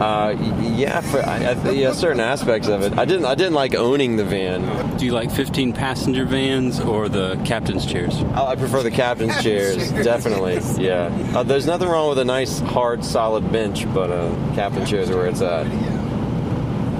Uh, 0.00 0.34
yeah, 0.74 1.00
for 1.02 1.18
I, 1.20 1.44
I, 1.44 1.70
yeah, 1.72 1.92
certain 1.92 2.20
aspects 2.20 2.68
of 2.68 2.80
it. 2.80 2.96
I 2.96 3.04
didn't. 3.04 3.26
I 3.26 3.34
didn't 3.34 3.52
like 3.52 3.74
owning 3.74 4.16
the 4.16 4.24
van 4.24 4.96
Do 4.96 5.04
you 5.04 5.12
like 5.12 5.30
15 5.30 5.74
passenger 5.74 6.24
vans 6.24 6.80
or 6.80 7.10
the 7.10 7.36
captain's 7.44 7.84
chairs? 7.84 8.14
Oh, 8.34 8.46
I 8.46 8.56
prefer 8.56 8.82
the 8.82 8.90
captain's 8.90 9.42
chairs, 9.42 9.92
definitely. 9.92 10.58
Yeah. 10.82 11.08
Uh, 11.34 11.42
there's 11.42 11.66
nothing 11.66 11.88
wrong 11.88 12.08
with 12.08 12.18
a 12.18 12.24
nice, 12.24 12.60
hard, 12.60 13.04
solid 13.04 13.52
bench, 13.52 13.84
but 13.92 14.10
uh, 14.10 14.34
captain 14.54 14.86
chairs 14.86 15.10
are 15.10 15.16
where 15.16 15.26
it's 15.26 15.42
at. 15.42 15.66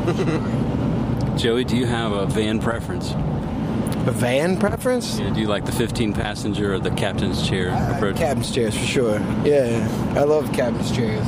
Joey, 1.38 1.64
do 1.64 1.78
you 1.78 1.86
have 1.86 2.12
a 2.12 2.26
van 2.26 2.60
preference? 2.60 3.12
A 3.12 4.12
van 4.12 4.58
preference? 4.58 5.18
Yeah, 5.18 5.30
do 5.30 5.40
you 5.40 5.46
like 5.46 5.64
the 5.64 5.72
15 5.72 6.12
passenger 6.12 6.74
or 6.74 6.78
the 6.78 6.90
captain's 6.90 7.48
chair 7.48 7.70
approach? 7.94 8.16
Captain's 8.16 8.50
chairs 8.54 8.76
for 8.76 8.84
sure. 8.84 9.18
Yeah, 9.44 9.88
I 10.16 10.24
love 10.24 10.52
captain's 10.52 10.90
chairs. 10.94 11.26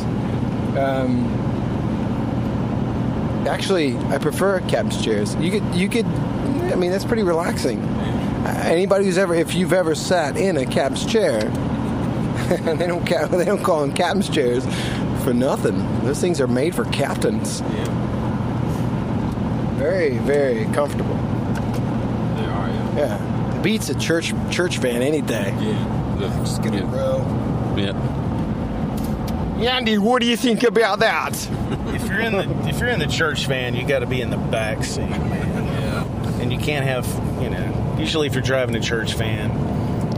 Um, 0.77 1.52
actually, 3.49 3.97
I 3.97 4.19
prefer 4.19 4.61
captain's 4.61 5.03
chairs. 5.05 5.35
You 5.37 5.51
could, 5.51 5.75
you 5.75 5.89
could. 5.89 6.07
I 6.07 6.75
mean, 6.75 6.91
that's 6.91 7.05
pretty 7.05 7.23
relaxing. 7.23 7.81
Anybody 8.45 9.05
who's 9.05 9.19
ever, 9.19 9.35
if 9.35 9.55
you've 9.55 9.73
ever 9.73 9.95
sat 9.95 10.37
in 10.37 10.57
a 10.57 10.67
captain's 10.67 11.07
chair, 11.07 11.41
they 12.49 12.87
don't 12.87 13.05
they 13.31 13.45
don't 13.45 13.63
call 13.63 13.81
them 13.83 13.93
captain's 13.93 14.29
chairs 14.29 14.65
for 15.23 15.33
nothing. 15.33 15.79
Those 16.05 16.21
things 16.21 16.41
are 16.41 16.49
made 16.49 16.75
for 16.75 16.85
captains. 16.87 17.61
Yeah. 17.61 17.85
Very, 19.77 20.19
very 20.19 20.65
comfortable. 20.75 21.15
They 21.15 22.45
are, 22.47 22.69
yeah. 22.69 22.97
Yeah, 22.97 23.61
beats 23.63 23.89
a 23.89 23.99
church 23.99 24.33
church 24.51 24.79
van 24.79 25.03
any 25.03 25.21
day. 25.21 25.55
Yeah. 25.61 26.01
Just 26.45 26.63
get 26.63 26.75
a 26.75 26.87
row. 26.87 27.19
Yeah. 27.77 28.22
Yandy, 29.63 29.97
what 29.97 30.21
do 30.21 30.27
you 30.27 30.37
think 30.37 30.65
about 30.65 30.99
that? 30.99 31.33
if 31.95 32.09
you're 32.09 32.21
in 32.21 32.33
the 32.33 32.69
if 32.69 32.81
you're 32.81 32.89
in 32.89 32.99
the 32.99 33.07
church 33.07 33.47
van, 33.47 33.77
you 33.77 33.87
got 33.87 34.01
to 34.01 34.07
be 34.07 34.21
in 34.21 34.31
the 34.31 34.37
back 34.37 34.83
seat, 34.83 35.09
man. 35.09 35.65
Yeah. 35.67 36.41
And 36.41 36.53
you 36.53 36.59
can't 36.59 36.85
have, 36.85 37.07
you 37.41 37.49
know, 37.49 37.97
usually 37.99 38.27
if 38.27 38.35
you're 38.35 38.43
driving 38.43 38.75
a 38.75 38.81
church 38.81 39.15
van, 39.15 39.51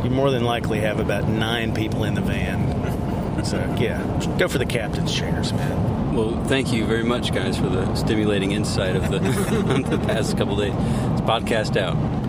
you 0.03 0.11
more 0.11 0.31
than 0.31 0.45
likely 0.45 0.81
have 0.81 0.99
about 0.99 1.29
nine 1.29 1.75
people 1.75 2.05
in 2.05 2.15
the 2.15 2.23
van. 2.23 3.45
So 3.45 3.59
yeah, 3.79 4.03
go 4.39 4.49
for 4.49 4.57
the 4.57 4.65
captain's 4.65 5.15
chairs, 5.15 5.53
man. 5.53 6.15
Well, 6.15 6.43
thank 6.45 6.73
you 6.73 6.87
very 6.87 7.05
much, 7.05 7.35
guys, 7.35 7.59
for 7.59 7.69
the 7.69 7.95
stimulating 7.97 8.53
insight 8.53 8.97
of 8.97 9.11
the, 9.11 9.19
the 9.91 9.99
past 10.07 10.39
couple 10.39 10.57
days. 10.57 10.73
It's 10.73 11.21
podcast 11.21 11.77
out. 11.77 12.24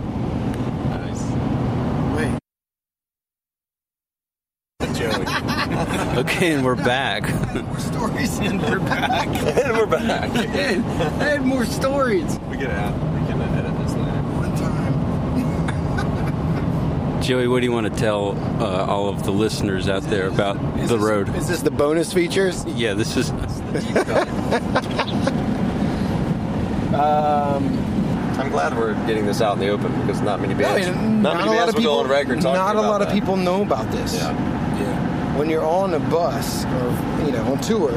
And 6.53 6.63
we're 6.63 6.75
back. 6.75 7.23
More 7.55 7.79
stories 7.91 8.37
and 8.39 8.61
we're 8.61 8.79
back. 8.79 9.27
and 9.65 9.77
we're 9.77 9.85
back. 9.87 10.29
and, 10.35 10.85
I 10.85 11.29
had 11.29 11.41
more 11.43 11.65
stories. 11.65 12.39
We 12.49 12.57
can 12.57 12.67
add, 12.67 12.93
we 12.93 13.27
can 13.27 13.41
edit 13.41 13.77
this 13.79 13.93
later. 13.93 14.21
One 14.37 14.55
time. 14.55 14.93
Joey, 17.21 17.47
what 17.47 17.61
do 17.61 17.65
you 17.65 17.71
want 17.71 17.91
to 17.91 17.99
tell 17.99 18.37
uh, 18.61 18.85
all 18.85 19.09
of 19.09 19.23
the 19.23 19.31
listeners 19.31 19.89
out 19.89 20.03
there 20.03 20.27
about 20.27 20.57
the 20.87 20.99
road? 20.99 21.35
Is 21.35 21.47
this 21.47 21.61
the 21.61 21.71
bonus 21.71 22.13
features? 22.13 22.63
Yeah, 22.65 22.93
this 22.93 23.17
is. 23.17 23.31
Um, 26.93 27.77
I'm 28.39 28.49
glad 28.49 28.77
we're 28.77 28.93
getting 29.07 29.25
this 29.25 29.41
out 29.41 29.53
in 29.55 29.59
the 29.59 29.69
open 29.69 29.91
because 30.01 30.21
not 30.21 30.39
many 30.39 30.53
I 30.53 30.57
bands, 30.57 30.87
mean, 30.97 31.21
not, 31.21 31.37
many 31.37 31.47
a 31.47 31.51
lot 31.51 31.57
bands 31.57 31.69
of 31.69 31.75
will 31.75 31.81
people. 31.81 31.95
go 31.95 31.99
on 32.03 32.09
record 32.09 32.41
talking 32.41 32.53
not 32.53 32.75
a 32.75 32.79
about 32.79 32.89
lot 32.89 33.01
of 33.01 33.11
people 33.11 33.35
know 33.35 33.63
about 33.63 33.91
this. 33.91 34.15
Yeah. 34.15 34.31
When 35.37 35.49
you're 35.49 35.65
on 35.65 35.93
a 35.93 35.99
bus 35.99 36.65
or 36.65 37.25
you 37.25 37.31
know 37.31 37.43
on 37.51 37.59
tour, 37.59 37.91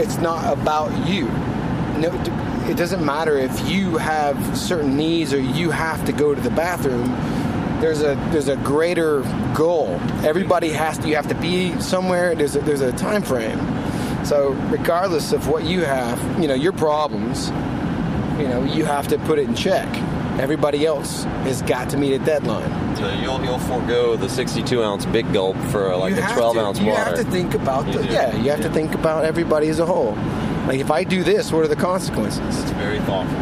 it's 0.00 0.18
not 0.18 0.56
about 0.56 1.08
you. 1.08 1.24
No, 1.98 2.10
it 2.68 2.76
doesn't 2.76 3.04
matter 3.04 3.36
if 3.36 3.68
you 3.68 3.98
have 3.98 4.56
certain 4.56 4.96
needs 4.96 5.32
or 5.32 5.40
you 5.40 5.70
have 5.70 6.04
to 6.06 6.12
go 6.12 6.34
to 6.34 6.40
the 6.40 6.50
bathroom. 6.50 7.10
There's 7.80 8.02
a 8.02 8.14
there's 8.30 8.48
a 8.48 8.56
greater 8.56 9.22
goal. 9.54 9.98
Everybody 10.22 10.68
has 10.70 10.98
to. 10.98 11.08
You 11.08 11.16
have 11.16 11.28
to 11.28 11.34
be 11.34 11.78
somewhere. 11.80 12.34
There's 12.34 12.54
a, 12.54 12.60
there's 12.60 12.80
a 12.80 12.92
time 12.92 13.22
frame. 13.22 13.58
So 14.24 14.50
regardless 14.70 15.32
of 15.32 15.48
what 15.48 15.64
you 15.64 15.80
have, 15.80 16.40
you 16.40 16.46
know 16.46 16.54
your 16.54 16.72
problems, 16.72 17.48
you 18.38 18.48
know 18.48 18.62
you 18.64 18.84
have 18.84 19.08
to 19.08 19.18
put 19.18 19.38
it 19.38 19.48
in 19.48 19.54
check. 19.54 19.88
Everybody 20.40 20.86
else 20.86 21.24
has 21.44 21.60
got 21.62 21.90
to 21.90 21.98
meet 21.98 22.14
a 22.14 22.18
deadline. 22.18 22.96
So 22.96 23.12
you'll 23.12 23.44
you'll 23.44 23.58
forego 23.58 24.16
the 24.16 24.28
62 24.28 24.82
ounce 24.82 25.04
big 25.04 25.30
gulp 25.34 25.54
for 25.70 25.92
uh, 25.92 25.98
like 25.98 26.10
You 26.10 26.16
the 26.16 26.22
have 26.22 26.36
12 26.36 26.54
to- 26.54 26.60
ounce 26.60 26.78
you 26.80 26.86
water. 26.86 27.04
have 27.04 27.14
to 27.16 27.24
think 27.24 27.54
about 27.54 27.86
You 27.88 27.92
the 27.92 28.02
do. 28.04 28.12
yeah. 28.12 28.34
You 28.36 28.50
have 28.50 28.62
to 28.62 28.70
think 28.70 28.94
about 28.94 29.24
everybody 29.26 29.68
as 29.68 29.80
a 29.80 29.86
whole. 29.86 30.14
Like 30.66 30.80
if 30.80 30.90
I 30.90 31.04
do 31.04 31.22
this, 31.22 31.52
what 31.52 31.62
are 31.64 31.68
the 31.68 31.76
consequences? 31.76 32.40
It's 32.62 32.70
very 32.72 33.00
thoughtful. 33.00 33.38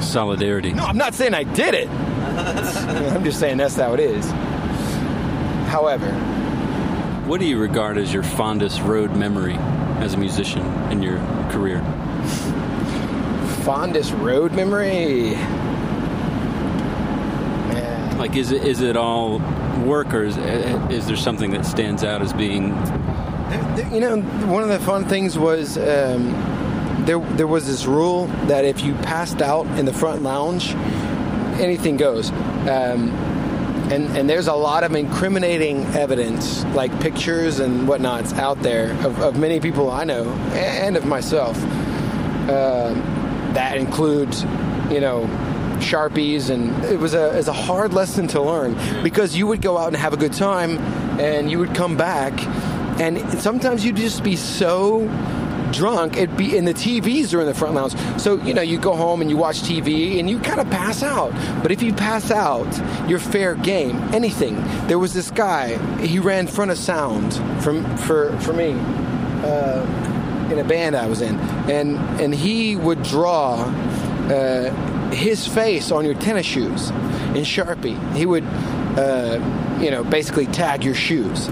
Solidarity. 0.02 0.72
No, 0.72 0.84
I'm 0.84 0.96
not 0.96 1.12
saying 1.14 1.34
I 1.34 1.44
did 1.44 1.74
it. 1.74 1.88
I'm 3.12 3.22
just 3.22 3.38
saying 3.38 3.58
that's 3.58 3.76
how 3.76 3.92
it 3.92 4.00
is. 4.00 4.24
However, 5.68 6.10
What 7.26 7.38
do 7.40 7.46
you 7.46 7.58
regard 7.58 7.98
as 7.98 8.12
your 8.14 8.22
fondest 8.22 8.80
road 8.82 9.14
memory 9.14 9.56
as 10.00 10.14
a 10.14 10.16
musician 10.16 10.64
in 10.90 11.02
your 11.02 11.18
career? 11.50 11.80
fondest 13.64 14.12
road 14.14 14.52
memory. 14.52 15.34
Like, 18.22 18.36
is 18.36 18.52
it 18.52 18.62
is 18.62 18.82
it 18.82 18.96
all 18.96 19.40
work, 19.84 20.14
or 20.14 20.22
is, 20.22 20.36
is 20.36 21.08
there 21.08 21.16
something 21.16 21.50
that 21.50 21.66
stands 21.66 22.04
out 22.04 22.22
as 22.22 22.32
being? 22.32 22.68
You 23.92 23.98
know, 23.98 24.20
one 24.46 24.62
of 24.62 24.68
the 24.68 24.78
fun 24.78 25.06
things 25.06 25.36
was 25.36 25.76
um, 25.76 26.30
there. 27.04 27.18
There 27.18 27.48
was 27.48 27.66
this 27.66 27.84
rule 27.84 28.28
that 28.46 28.64
if 28.64 28.84
you 28.84 28.94
passed 28.94 29.42
out 29.42 29.66
in 29.76 29.86
the 29.86 29.92
front 29.92 30.22
lounge, 30.22 30.72
anything 31.60 31.96
goes. 31.96 32.30
Um, 32.30 33.10
and 33.90 34.16
and 34.16 34.30
there's 34.30 34.46
a 34.46 34.54
lot 34.54 34.84
of 34.84 34.94
incriminating 34.94 35.84
evidence, 35.86 36.64
like 36.76 36.96
pictures 37.00 37.58
and 37.58 37.88
whatnots, 37.88 38.34
out 38.34 38.62
there 38.62 38.92
of, 39.04 39.18
of 39.18 39.36
many 39.36 39.58
people 39.58 39.90
I 39.90 40.04
know 40.04 40.30
and 40.54 40.96
of 40.96 41.04
myself. 41.04 41.60
Uh, 42.48 42.94
that 43.54 43.78
includes, 43.78 44.44
you 44.92 45.00
know, 45.00 45.26
sharpies, 45.82 46.50
and 46.50 46.84
it 46.84 46.98
was 46.98 47.14
a 47.14 47.36
it's 47.38 47.48
a 47.48 47.52
hard 47.52 47.92
lesson 47.92 48.26
to 48.28 48.40
learn 48.40 48.76
because 49.02 49.36
you 49.36 49.46
would 49.46 49.60
go 49.60 49.76
out 49.76 49.88
and 49.88 49.96
have 49.96 50.12
a 50.12 50.16
good 50.16 50.32
time, 50.32 50.78
and 51.20 51.50
you 51.50 51.58
would 51.58 51.74
come 51.74 51.96
back, 51.96 52.32
and 53.00 53.18
sometimes 53.40 53.84
you'd 53.84 53.96
just 53.96 54.22
be 54.22 54.36
so 54.36 55.08
drunk 55.72 56.16
it'd 56.16 56.36
be 56.36 56.56
and 56.56 56.68
the 56.68 56.74
TVs 56.74 57.34
are 57.34 57.40
in 57.40 57.46
the 57.46 57.54
front 57.54 57.74
lounge. 57.74 57.96
So 58.20 58.36
you 58.42 58.54
know 58.54 58.62
you 58.62 58.78
go 58.78 58.94
home 58.94 59.20
and 59.20 59.30
you 59.30 59.36
watch 59.36 59.62
TV 59.62 60.20
and 60.20 60.28
you 60.28 60.38
kind 60.38 60.60
of 60.60 60.70
pass 60.70 61.02
out. 61.02 61.32
But 61.62 61.72
if 61.72 61.82
you 61.82 61.92
pass 61.92 62.30
out 62.30 62.68
you're 63.08 63.18
fair 63.18 63.54
game 63.54 63.96
anything. 64.14 64.62
There 64.86 64.98
was 64.98 65.14
this 65.14 65.30
guy 65.30 65.78
he 66.04 66.18
ran 66.18 66.46
front 66.46 66.70
of 66.70 66.78
sound 66.78 67.34
from 67.62 67.96
for 67.96 68.38
for 68.40 68.52
me 68.52 68.72
uh, 69.44 70.48
in 70.52 70.58
a 70.58 70.64
band 70.64 70.94
I 70.94 71.06
was 71.06 71.22
in 71.22 71.38
and 71.70 71.96
and 72.20 72.34
he 72.34 72.76
would 72.76 73.02
draw 73.02 73.54
uh, 74.30 74.70
his 75.12 75.46
face 75.46 75.90
on 75.90 76.04
your 76.04 76.14
tennis 76.14 76.46
shoes 76.46 76.90
in 76.90 77.44
Sharpie 77.44 77.98
he 78.14 78.26
would 78.26 78.44
uh, 78.44 79.78
you 79.80 79.90
know 79.90 80.04
basically 80.04 80.46
tag 80.46 80.84
your 80.84 80.94
shoes 80.94 81.48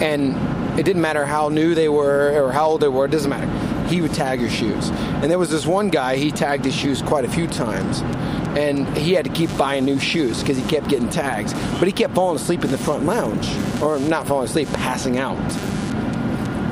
and 0.00 0.34
it 0.78 0.84
didn't 0.84 1.00
matter 1.00 1.24
how 1.24 1.48
new 1.48 1.74
they 1.74 1.88
were 1.88 2.42
or 2.42 2.52
how 2.52 2.68
old 2.68 2.82
they 2.82 2.88
were, 2.88 3.06
it 3.06 3.10
doesn't 3.10 3.30
matter. 3.30 3.48
He 3.88 4.02
would 4.02 4.12
tag 4.12 4.40
your 4.40 4.50
shoes. 4.50 4.90
And 4.90 5.30
there 5.30 5.38
was 5.38 5.50
this 5.50 5.66
one 5.66 5.88
guy, 5.88 6.16
he 6.16 6.30
tagged 6.30 6.66
his 6.66 6.74
shoes 6.74 7.00
quite 7.00 7.24
a 7.24 7.30
few 7.30 7.46
times. 7.46 8.02
And 8.58 8.86
he 8.96 9.14
had 9.14 9.24
to 9.24 9.30
keep 9.30 9.54
buying 9.56 9.84
new 9.84 9.98
shoes 9.98 10.40
because 10.40 10.58
he 10.58 10.64
kept 10.64 10.88
getting 10.88 11.08
tags. 11.08 11.54
But 11.78 11.88
he 11.88 11.92
kept 11.92 12.14
falling 12.14 12.36
asleep 12.36 12.64
in 12.64 12.70
the 12.70 12.78
front 12.78 13.04
lounge. 13.04 13.48
Or 13.82 13.98
not 13.98 14.26
falling 14.26 14.46
asleep, 14.46 14.68
passing 14.68 15.18
out. 15.18 15.50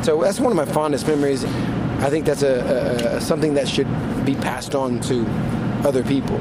So 0.04 0.20
that's 0.20 0.40
one 0.40 0.52
of 0.52 0.56
my 0.56 0.70
fondest 0.70 1.06
memories. 1.06 1.44
I 1.44 2.10
think 2.10 2.26
that's 2.26 2.42
a, 2.42 3.14
a, 3.14 3.16
a 3.16 3.20
something 3.20 3.54
that 3.54 3.68
should 3.68 3.88
be 4.26 4.34
passed 4.34 4.74
on 4.74 5.00
to 5.00 5.24
other 5.84 6.02
people. 6.02 6.38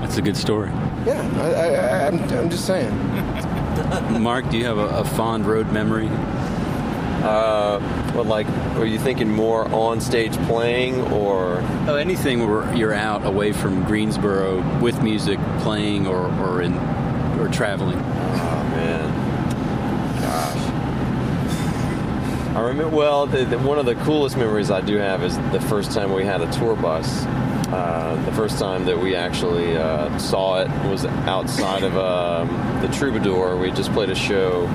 That's 0.00 0.18
a 0.18 0.22
good 0.22 0.36
story. 0.36 0.70
Yeah, 1.06 1.28
I, 1.36 1.52
I, 1.52 1.66
I, 1.74 2.06
I'm, 2.06 2.18
I'm 2.38 2.50
just 2.50 2.66
saying. 2.66 2.92
Mark, 4.22 4.48
do 4.50 4.58
you 4.58 4.64
have 4.64 4.78
a, 4.78 4.88
a 4.88 5.04
fond 5.04 5.46
road 5.46 5.72
memory? 5.72 6.08
Uh, 7.22 7.78
well, 8.14 8.24
like, 8.24 8.48
are 8.76 8.84
you 8.84 8.98
thinking 8.98 9.30
more 9.30 9.68
on 9.68 10.00
stage 10.00 10.36
playing 10.46 11.00
or? 11.12 11.62
Oh, 11.86 11.94
anything 11.94 12.48
where 12.48 12.74
you're 12.74 12.92
out 12.92 13.24
away 13.24 13.52
from 13.52 13.84
Greensboro 13.84 14.60
with 14.80 15.00
music 15.02 15.38
playing 15.60 16.08
or, 16.08 16.26
or 16.40 16.62
in 16.62 16.74
or 17.38 17.48
traveling. 17.48 17.98
Oh 17.98 18.64
man, 18.74 19.08
gosh. 20.20 20.58
I 22.54 22.60
remember 22.60 22.94
well. 22.94 23.26
The, 23.26 23.46
the, 23.46 23.58
one 23.58 23.78
of 23.78 23.86
the 23.86 23.94
coolest 23.94 24.36
memories 24.36 24.70
I 24.70 24.82
do 24.82 24.98
have 24.98 25.22
is 25.22 25.38
the 25.52 25.60
first 25.60 25.92
time 25.92 26.12
we 26.12 26.22
had 26.22 26.42
a 26.42 26.52
tour 26.52 26.76
bus. 26.76 27.24
Uh, 27.72 28.22
the 28.26 28.32
first 28.32 28.58
time 28.58 28.84
that 28.84 28.98
we 28.98 29.16
actually 29.16 29.74
uh, 29.74 30.18
saw 30.18 30.60
it 30.60 30.68
was 30.90 31.06
outside 31.06 31.82
of 31.82 31.96
um, 31.96 32.48
the 32.82 32.88
Troubadour. 32.88 33.56
We 33.56 33.70
just 33.70 33.90
played 33.92 34.10
a 34.10 34.14
show. 34.14 34.66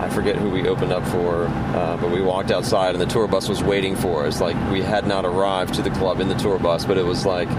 I 0.00 0.08
forget 0.08 0.36
who 0.36 0.48
we 0.48 0.66
opened 0.66 0.92
up 0.92 1.06
for, 1.08 1.44
uh, 1.44 1.98
but 1.98 2.10
we 2.10 2.22
walked 2.22 2.50
outside 2.50 2.94
and 2.94 3.00
the 3.02 3.06
tour 3.06 3.28
bus 3.28 3.50
was 3.50 3.62
waiting 3.62 3.96
for 3.96 4.24
us. 4.24 4.40
Like 4.40 4.56
we 4.72 4.80
had 4.80 5.06
not 5.06 5.26
arrived 5.26 5.74
to 5.74 5.82
the 5.82 5.90
club 5.90 6.20
in 6.20 6.28
the 6.28 6.36
tour 6.36 6.58
bus, 6.58 6.86
but 6.86 6.96
it 6.96 7.04
was 7.04 7.26
like 7.26 7.50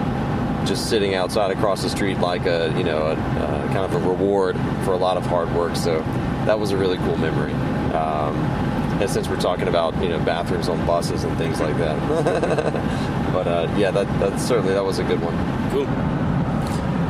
just 0.66 0.90
sitting 0.90 1.14
outside 1.14 1.52
across 1.52 1.82
the 1.82 1.88
street 1.88 2.18
like 2.18 2.46
a 2.46 2.74
you 2.76 2.82
know 2.82 3.02
a, 3.06 3.12
uh, 3.12 3.66
kind 3.68 3.84
of 3.84 3.94
a 3.94 4.08
reward 4.08 4.56
for 4.84 4.92
a 4.92 4.96
lot 4.96 5.16
of 5.16 5.24
hard 5.24 5.54
work. 5.54 5.76
So 5.76 6.00
that 6.46 6.58
was 6.58 6.72
a 6.72 6.76
really 6.76 6.98
cool 6.98 7.16
memory. 7.16 7.52
Um, 7.92 8.75
and 9.00 9.10
since 9.10 9.28
we're 9.28 9.40
talking 9.40 9.68
about 9.68 10.00
you 10.02 10.08
know 10.08 10.18
bathrooms 10.24 10.68
on 10.68 10.84
buses 10.86 11.24
and 11.24 11.36
things 11.36 11.60
like 11.60 11.76
that, 11.78 11.96
but 13.32 13.46
uh, 13.46 13.74
yeah, 13.76 13.90
that, 13.90 14.06
that 14.20 14.40
certainly 14.40 14.72
that 14.72 14.84
was 14.84 14.98
a 14.98 15.04
good 15.04 15.20
one. 15.20 15.34
Cool. 15.70 15.86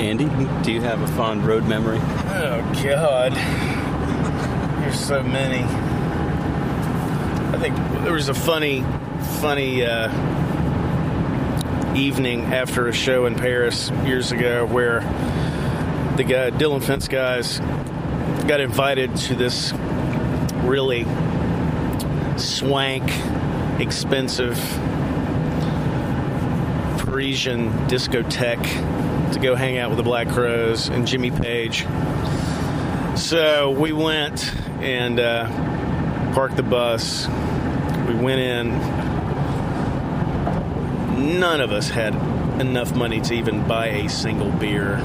Andy, 0.01 0.27
do 0.63 0.73
you 0.73 0.83
have 0.83 1.01
a 1.01 1.07
fond 1.09 1.47
road 1.47 1.65
memory? 1.65 1.99
Oh 1.99 2.83
God, 2.83 3.33
there's 4.83 4.99
so 4.99 5.23
many. 5.23 5.65
I 7.55 7.59
think 7.59 7.77
there 8.03 8.13
was 8.13 8.29
a 8.29 8.35
funny, 8.35 8.85
funny 9.41 9.85
uh, 9.85 10.11
evening 11.97 12.43
after 12.53 12.89
a 12.89 12.93
show 12.93 13.27
in 13.27 13.37
Paris 13.37 13.91
years 14.05 14.33
ago 14.33 14.67
where 14.67 15.01
the 16.17 16.25
guy 16.25 16.51
Dylan 16.51 16.83
Fence 16.83 17.09
guys 17.09 17.59
got 18.47 18.61
invited 18.61 19.17
to 19.17 19.35
this 19.35 19.73
really 20.65 21.05
swank, 22.37 23.05
expensive 23.81 24.57
Parisian 26.99 27.71
discotheque 27.89 29.33
to 29.33 29.39
go 29.41 29.55
hang 29.55 29.79
out 29.79 29.91
with 29.91 29.97
the 29.97 30.03
Black 30.03 30.29
Crowes 30.29 30.89
and 30.89 31.07
Jimmy 31.07 31.31
Page. 31.31 31.87
So 33.17 33.71
we 33.71 33.93
went 33.93 34.55
and 34.81 35.19
uh, 35.19 35.47
parked 36.35 36.57
the 36.57 36.63
bus. 36.63 37.27
We 38.07 38.15
went 38.15 38.41
in. 38.41 38.71
None 41.41 41.61
of 41.61 41.73
us 41.73 41.89
had 41.89 42.15
enough 42.61 42.95
money 42.95 43.21
to 43.23 43.35
even 43.35 43.67
buy 43.67 43.87
a 43.89 44.09
single 44.09 44.51
beer. 44.51 44.99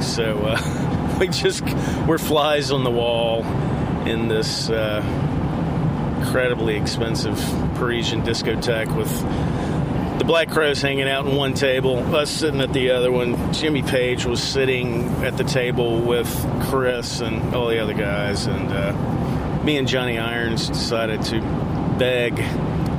So 0.00 0.38
uh, 0.44 1.16
we 1.20 1.28
just 1.28 1.64
were 2.06 2.18
flies 2.18 2.70
on 2.70 2.84
the 2.84 2.90
wall 2.90 3.44
in 4.06 4.28
this 4.28 4.70
uh, 4.70 5.02
incredibly 6.34 6.74
expensive 6.74 7.36
Parisian 7.76 8.20
discotheque 8.22 8.92
with 8.96 9.08
the 10.18 10.24
Black 10.24 10.50
Crowes 10.50 10.82
hanging 10.82 11.08
out 11.08 11.24
in 11.26 11.36
one 11.36 11.54
table, 11.54 11.98
us 12.12 12.28
sitting 12.28 12.60
at 12.60 12.72
the 12.72 12.90
other 12.90 13.12
one. 13.12 13.52
Jimmy 13.52 13.82
Page 13.82 14.24
was 14.24 14.42
sitting 14.42 15.04
at 15.24 15.36
the 15.36 15.44
table 15.44 16.00
with 16.00 16.28
Chris 16.64 17.20
and 17.20 17.54
all 17.54 17.68
the 17.68 17.78
other 17.78 17.94
guys, 17.94 18.46
and 18.46 18.68
uh, 18.72 19.62
me 19.62 19.76
and 19.76 19.86
Johnny 19.86 20.18
Irion 20.18 20.56
decided 20.56 21.22
to 21.22 21.40
beg 22.00 22.40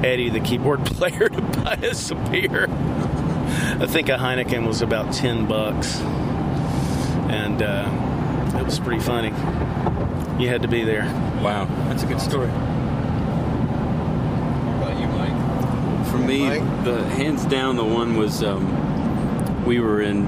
Eddie, 0.02 0.30
the 0.30 0.40
keyboard 0.40 0.86
player, 0.86 1.28
to 1.28 1.42
buy 1.42 1.74
us 1.90 2.12
a 2.12 2.16
beer. 2.16 2.68
I 2.70 3.86
think 3.86 4.08
a 4.08 4.14
Heineken 4.14 4.66
was 4.66 4.82
about 4.82 5.14
ten 5.14 5.46
bucks, 5.46 5.98
and 7.28 7.62
uh, 7.62 8.56
it 8.60 8.64
was 8.64 8.80
pretty 8.80 9.02
funny. 9.02 9.28
You 10.42 10.48
had 10.48 10.62
to 10.62 10.70
be 10.70 10.86
there. 10.86 11.04
Wow, 11.44 11.66
that's 11.90 12.04
a 12.04 12.06
good 12.06 12.22
story. 12.22 12.50
Me, 16.26 16.48
the 16.84 17.04
hands 17.16 17.46
down, 17.46 17.76
the 17.76 17.84
one 17.86 18.16
was 18.18 18.42
um, 18.44 19.64
we 19.66 19.80
were 19.80 20.02
in. 20.02 20.26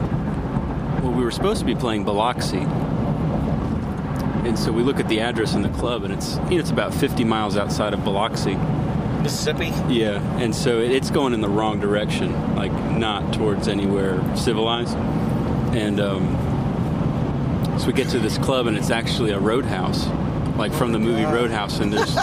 Well, 1.01 1.11
we 1.11 1.23
were 1.23 1.31
supposed 1.31 1.59
to 1.59 1.65
be 1.65 1.75
playing 1.75 2.03
Biloxi, 2.05 2.57
and 4.47 4.57
so 4.57 4.71
we 4.71 4.83
look 4.83 4.99
at 4.99 5.07
the 5.09 5.19
address 5.21 5.53
in 5.55 5.61
the 5.61 5.69
club, 5.69 6.03
and 6.03 6.13
it's 6.13 6.35
you 6.49 6.51
know, 6.51 6.59
it's 6.59 6.69
about 6.71 6.93
50 6.93 7.23
miles 7.23 7.57
outside 7.57 7.93
of 7.93 8.03
Biloxi, 8.03 8.55
Mississippi. 9.21 9.71
Yeah, 9.91 10.21
and 10.37 10.53
so 10.55 10.79
it- 10.79 10.91
it's 10.91 11.09
going 11.11 11.33
in 11.33 11.41
the 11.41 11.49
wrong 11.49 11.79
direction, 11.79 12.55
like 12.55 12.71
not 12.97 13.33
towards 13.33 13.67
anywhere 13.67 14.21
civilized. 14.35 14.95
And 15.75 15.99
um, 15.99 16.35
so 17.79 17.87
we 17.87 17.93
get 17.93 18.09
to 18.09 18.19
this 18.19 18.37
club, 18.37 18.67
and 18.67 18.77
it's 18.77 18.89
actually 18.91 19.31
a 19.31 19.39
roadhouse, 19.39 20.07
like 20.57 20.73
from 20.73 20.91
the 20.91 20.99
movie 20.99 21.23
Roadhouse, 21.23 21.79
and 21.79 21.93
there's 21.93 22.15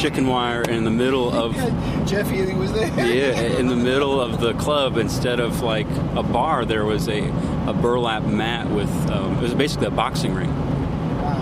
chicken 0.00 0.26
wire 0.26 0.62
in 0.62 0.84
the 0.84 0.90
middle 0.90 1.32
of 1.32 1.54
Jeff 2.06 2.30
Healey 2.30 2.54
was 2.54 2.72
there. 2.72 2.88
yeah, 3.06 3.40
in 3.58 3.66
the 3.66 3.76
middle 3.76 4.20
of 4.20 4.40
the 4.40 4.54
club, 4.54 4.96
instead 4.96 5.40
of 5.40 5.60
like 5.60 5.88
a 6.16 6.22
bar, 6.22 6.64
there 6.64 6.84
was 6.84 7.08
a, 7.08 7.28
a 7.66 7.74
burlap 7.74 8.24
mat 8.24 8.70
with 8.70 8.90
um, 9.10 9.36
it 9.38 9.42
was 9.42 9.54
basically 9.54 9.86
a 9.86 9.90
boxing 9.90 10.34
ring. 10.34 10.50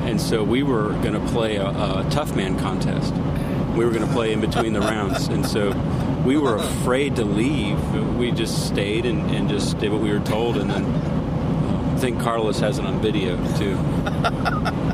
And 0.05 0.20
so 0.20 0.42
we 0.42 0.62
were 0.62 0.90
going 1.03 1.14
to 1.14 1.27
play 1.33 1.57
a, 1.57 1.66
a 1.66 2.07
tough 2.11 2.35
man 2.35 2.59
contest. 2.59 3.14
We 3.75 3.85
were 3.85 3.90
going 3.90 4.07
to 4.07 4.12
play 4.12 4.33
in 4.33 4.40
between 4.40 4.73
the 4.73 4.81
rounds, 4.81 5.29
and 5.29 5.47
so 5.47 5.73
we 6.25 6.37
were 6.37 6.57
afraid 6.57 7.16
to 7.16 7.25
leave. 7.25 7.79
We 8.16 8.31
just 8.31 8.66
stayed 8.66 9.07
and, 9.07 9.31
and 9.31 9.49
just 9.49 9.79
did 9.79 9.92
what 9.92 10.01
we 10.01 10.12
were 10.12 10.25
told, 10.25 10.57
and 10.57 10.70
then 10.70 10.85
uh, 10.85 11.92
I 11.94 11.99
think 11.99 12.20
Carlos 12.20 12.61
has 12.61 12.79
it 12.79 12.85
on 12.85 13.01
video 13.01 13.37
too. 13.57 13.77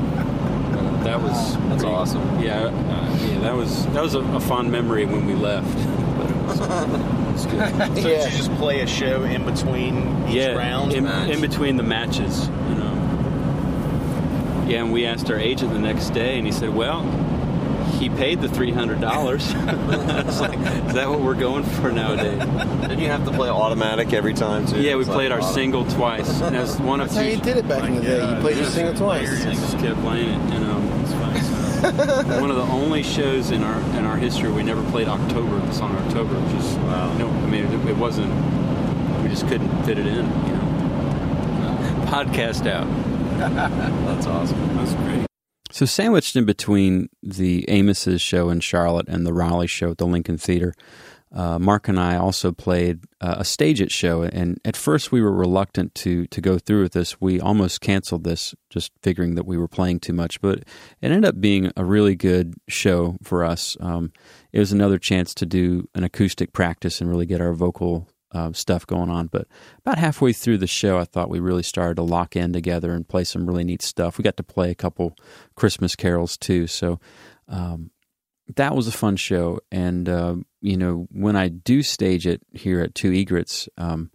That 1.21 1.29
was 1.29 1.57
That's 1.57 1.81
pretty- 1.83 1.85
awesome. 1.95 2.41
Yeah, 2.41 2.63
uh, 2.63 3.17
yeah, 3.27 3.39
that 3.41 3.55
was 3.55 3.85
that 3.87 4.01
was 4.01 4.15
a, 4.15 4.19
a 4.19 4.39
fond 4.39 4.71
memory 4.71 5.05
when 5.05 5.25
we 5.25 5.33
left. 5.35 5.67
But 6.21 6.29
it 6.29 6.35
was, 6.45 6.59
it 6.59 6.67
was 7.31 7.45
good. 7.45 7.61
So 8.01 8.09
did 8.09 8.31
you 8.31 8.37
just 8.37 8.53
play 8.55 8.81
a 8.81 8.87
show 8.87 9.23
in 9.23 9.45
between 9.45 10.27
each 10.27 10.35
yeah, 10.35 10.49
round? 10.53 10.93
in, 10.93 11.07
in 11.07 11.39
between 11.41 11.77
the 11.77 11.83
matches. 11.83 12.47
You 12.69 12.75
know. 12.75 14.65
Yeah, 14.67 14.81
and 14.83 14.91
we 14.93 15.05
asked 15.05 15.29
our 15.31 15.37
agent 15.39 15.71
the 15.73 15.79
next 15.79 16.09
day, 16.11 16.37
and 16.37 16.45
he 16.45 16.51
said, 16.51 16.69
"Well, 16.75 17.03
he 17.99 18.09
paid 18.09 18.41
the 18.41 18.49
three 18.49 18.71
hundred 18.71 18.99
dollars." 19.01 19.53
Like, 20.41 20.57
"Is 20.87 20.93
that 20.93 21.09
what 21.09 21.21
we're 21.21 21.35
going 21.35 21.63
for 21.63 21.91
nowadays?" 21.91 22.39
Did 22.87 22.99
you 22.99 23.07
have 23.07 23.25
to 23.25 23.31
play 23.31 23.49
automatic 23.49 24.11
every 24.13 24.33
time 24.33 24.65
too? 24.67 24.81
Yeah, 24.81 24.95
we 24.95 25.01
It's 25.01 25.09
like 25.09 25.15
played 25.17 25.31
our 25.31 25.39
auto- 25.39 25.51
single 25.53 25.85
twice. 25.85 26.41
And 26.41 26.55
that's 26.55 26.77
one 26.79 26.99
of 27.01 27.07
That's 27.09 27.17
how 27.21 27.23
you 27.25 27.37
did 27.37 27.57
it 27.57 27.67
back 27.67 27.83
in 27.87 27.95
the 27.95 28.01
day. 28.01 28.29
You 28.29 28.41
played 28.41 28.57
your 28.57 28.65
single 28.65 28.93
twice. 28.95 29.43
Just 29.43 29.77
kept 29.79 29.99
playing 30.01 30.29
it, 30.29 30.53
you 30.53 30.59
know. 30.59 30.70
One 32.41 32.51
of 32.51 32.57
the 32.57 32.67
only 32.71 33.01
shows 33.01 33.49
in 33.49 33.63
our 33.63 33.79
in 33.97 34.05
our 34.05 34.17
history 34.17 34.51
we 34.51 34.61
never 34.61 34.83
played 34.91 35.07
October. 35.07 35.59
The 35.65 35.71
song 35.71 35.95
October, 35.97 36.39
which 36.39 36.63
is 36.63 36.75
wow. 36.75 37.11
No, 37.17 37.27
I 37.27 37.45
mean 37.47 37.65
it, 37.65 37.89
it 37.89 37.97
wasn't. 37.97 38.31
We 39.23 39.29
just 39.29 39.47
couldn't 39.47 39.83
fit 39.83 39.97
it 39.97 40.05
in. 40.05 40.15
You 40.15 40.53
know. 40.53 42.05
Podcast 42.07 42.67
out. 42.69 42.87
That's 44.05 44.27
awesome. 44.27 44.77
That's 44.77 44.93
great. 44.93 45.25
So, 45.71 45.85
sandwiched 45.85 46.35
in 46.35 46.45
between 46.45 47.09
the 47.23 47.65
Amos's 47.67 48.21
show 48.21 48.49
in 48.49 48.59
Charlotte 48.59 49.07
and 49.07 49.25
the 49.25 49.33
Raleigh 49.33 49.67
show 49.67 49.91
at 49.91 49.97
the 49.97 50.05
Lincoln 50.05 50.37
Theater, 50.37 50.75
uh, 51.33 51.57
Mark 51.59 51.87
and 51.87 51.99
I 51.99 52.17
also 52.17 52.51
played 52.51 53.05
uh, 53.21 53.35
a 53.39 53.43
StageIt 53.43 53.91
show. 53.91 54.23
And 54.23 54.59
at 54.65 54.75
first, 54.75 55.11
we 55.11 55.21
were 55.21 55.31
reluctant 55.31 55.95
to 55.95 56.25
to 56.27 56.41
go 56.41 56.57
through 56.57 56.83
with 56.83 56.93
this. 56.93 57.21
We 57.21 57.39
almost 57.39 57.79
canceled 57.79 58.23
this, 58.23 58.53
just 58.69 58.91
figuring 59.01 59.35
that 59.35 59.45
we 59.45 59.57
were 59.57 59.69
playing 59.69 60.01
too 60.01 60.13
much. 60.13 60.41
But 60.41 60.59
it 60.59 60.65
ended 61.01 61.25
up 61.25 61.39
being 61.39 61.71
a 61.77 61.85
really 61.85 62.15
good 62.15 62.55
show 62.67 63.17
for 63.23 63.45
us. 63.45 63.77
Um, 63.79 64.11
it 64.51 64.59
was 64.59 64.73
another 64.73 64.97
chance 64.97 65.33
to 65.35 65.45
do 65.45 65.87
an 65.95 66.03
acoustic 66.03 66.51
practice 66.51 66.99
and 66.99 67.09
really 67.09 67.25
get 67.25 67.41
our 67.41 67.53
vocal 67.53 68.09
uh, 68.33 68.51
stuff 68.53 68.85
going 68.85 69.09
on. 69.09 69.27
But 69.27 69.47
about 69.79 69.99
halfway 69.99 70.33
through 70.33 70.57
the 70.57 70.67
show, 70.67 70.97
I 70.97 71.05
thought 71.05 71.29
we 71.29 71.39
really 71.39 71.63
started 71.63 71.95
to 71.95 72.03
lock 72.03 72.35
in 72.35 72.51
together 72.51 72.91
and 72.93 73.07
play 73.07 73.23
some 73.23 73.47
really 73.47 73.63
neat 73.63 73.81
stuff. 73.81 74.17
We 74.17 74.23
got 74.23 74.37
to 74.37 74.43
play 74.43 74.69
a 74.69 74.75
couple 74.75 75.15
Christmas 75.55 75.95
carols 75.95 76.37
too. 76.37 76.67
So 76.67 76.99
um, 77.47 77.91
that 78.55 78.75
was 78.75 78.87
a 78.87 78.91
fun 78.91 79.15
show. 79.15 79.59
And, 79.71 80.07
uh, 80.09 80.35
you 80.61 80.77
know, 80.77 81.07
when 81.11 81.35
I 81.35 81.47
do 81.47 81.79
StageIt 81.79 82.39
here 82.53 82.81
at 82.81 82.95
Two 82.95 83.11
Egrets, 83.11 83.69
um, 83.77 84.11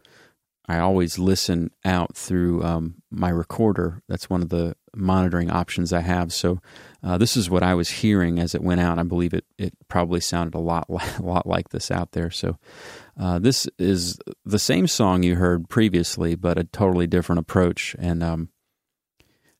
I 0.68 0.80
always 0.80 1.18
listen 1.18 1.70
out 1.84 2.16
through 2.16 2.62
um, 2.64 2.96
my 3.10 3.28
recorder. 3.28 4.02
That's 4.08 4.28
one 4.28 4.42
of 4.42 4.48
the 4.48 4.76
monitoring 4.94 5.50
options 5.50 5.92
I 5.92 6.00
have. 6.00 6.32
So 6.32 6.60
uh, 7.04 7.18
this 7.18 7.36
is 7.36 7.48
what 7.48 7.62
I 7.62 7.74
was 7.74 7.88
hearing 7.88 8.40
as 8.40 8.54
it 8.54 8.62
went 8.62 8.80
out. 8.80 8.98
I 8.98 9.04
believe 9.04 9.32
it, 9.32 9.44
it 9.58 9.74
probably 9.88 10.20
sounded 10.20 10.56
a 10.56 10.60
lot 10.60 10.86
a 11.18 11.22
lot 11.22 11.46
like 11.46 11.68
this 11.68 11.90
out 11.90 12.12
there. 12.12 12.30
So 12.30 12.58
uh, 13.18 13.38
this 13.38 13.68
is 13.78 14.18
the 14.44 14.58
same 14.58 14.88
song 14.88 15.22
you 15.22 15.36
heard 15.36 15.68
previously, 15.68 16.34
but 16.34 16.58
a 16.58 16.64
totally 16.64 17.06
different 17.06 17.38
approach. 17.38 17.94
And 17.98 18.22
um, 18.22 18.48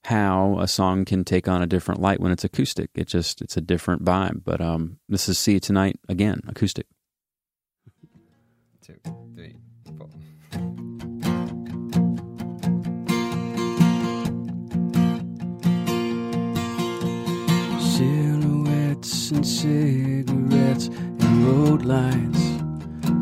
how 0.06 0.56
a 0.60 0.68
song 0.68 1.04
can 1.04 1.24
take 1.24 1.48
on 1.48 1.62
a 1.62 1.66
different 1.66 2.00
light 2.00 2.20
when 2.20 2.30
it's 2.30 2.44
acoustic. 2.44 2.90
It 2.94 3.08
just 3.08 3.42
it's 3.42 3.56
a 3.56 3.60
different 3.60 4.04
vibe. 4.04 4.42
But 4.44 4.60
um, 4.60 4.98
this 5.08 5.28
is 5.28 5.36
"See 5.38 5.54
You 5.54 5.60
Tonight" 5.60 5.98
again, 6.08 6.42
acoustic. 6.46 6.86
Two, 8.80 8.94
three, 9.34 9.56
four. 9.98 10.08
Silhouettes 17.80 19.30
and 19.32 19.44
cigarettes 19.44 20.86
and 20.86 21.46
road 21.46 21.82
lights. 21.84 22.44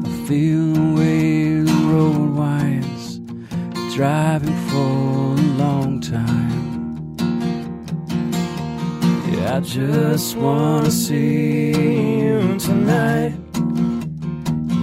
I 0.04 0.26
feel 0.28 0.72
the 0.74 0.94
way 0.98 1.60
the 1.60 1.72
road 1.86 2.34
winds. 2.34 3.20
Driving 3.96 4.58
for 4.68 4.76
a 4.76 5.46
long 5.56 6.00
time. 6.02 6.63
I 9.46 9.60
just 9.60 10.36
wanna 10.36 10.90
see 10.90 11.68
you 12.18 12.58
tonight. 12.58 13.34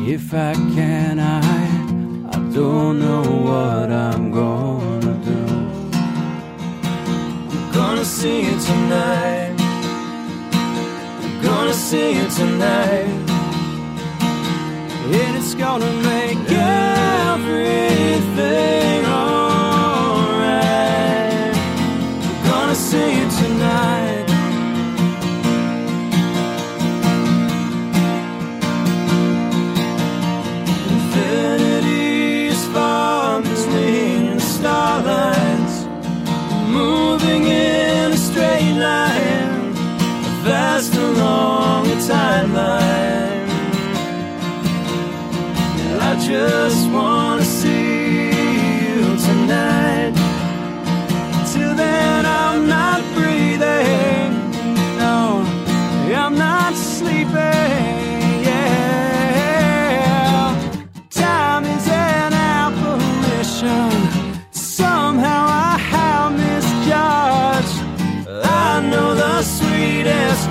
If 0.08 0.34
I 0.34 0.54
can, 0.76 1.20
I, 1.20 1.42
I 2.30 2.40
don't 2.54 3.00
know 3.00 3.24
what 3.24 3.92
I'm 3.92 4.30
gonna 4.32 5.14
do. 5.26 5.44
I'm 7.52 7.72
gonna 7.74 8.06
see 8.06 8.44
you 8.46 8.60
tonight. 8.60 9.56
I'm 11.24 11.42
gonna 11.42 11.74
see 11.74 12.14
you 12.18 12.28
tonight. 12.30 13.08
And 15.20 15.38
it's 15.38 15.56
gonna 15.56 15.92
make 16.04 16.38
everything 16.50 17.66
alright. 19.06 20.62
I'm 21.56 22.44
gonna 22.46 22.76
see 22.76 23.20
you 23.20 23.21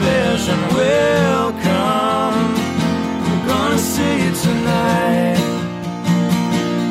vision 0.07 0.61
will 0.77 1.53
come. 1.69 2.39
I'm 3.29 3.41
gonna 3.47 3.79
see 3.79 4.15
you 4.25 4.33
tonight. 4.47 5.43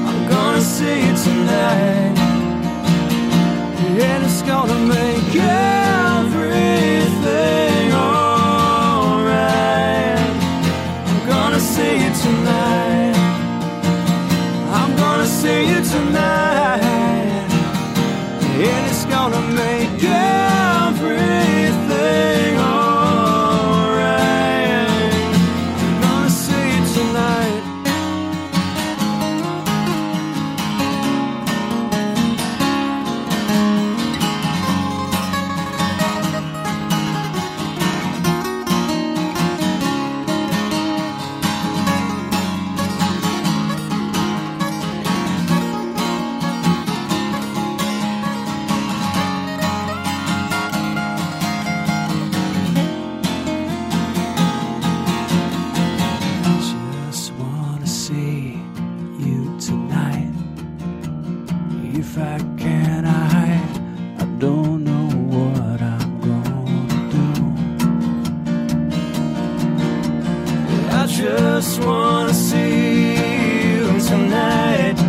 I'm 0.09 0.21
gonna 0.29 0.61
see 0.61 0.97
you 1.07 1.15
tonight. 1.27 2.15
And 4.09 4.23
it's 4.23 4.41
gonna 4.43 4.79
make 4.95 5.35
everything 5.35 5.68
just 71.09 71.83
wanna 71.83 72.33
see 72.33 73.13
you 73.13 73.99
tonight. 73.99 75.08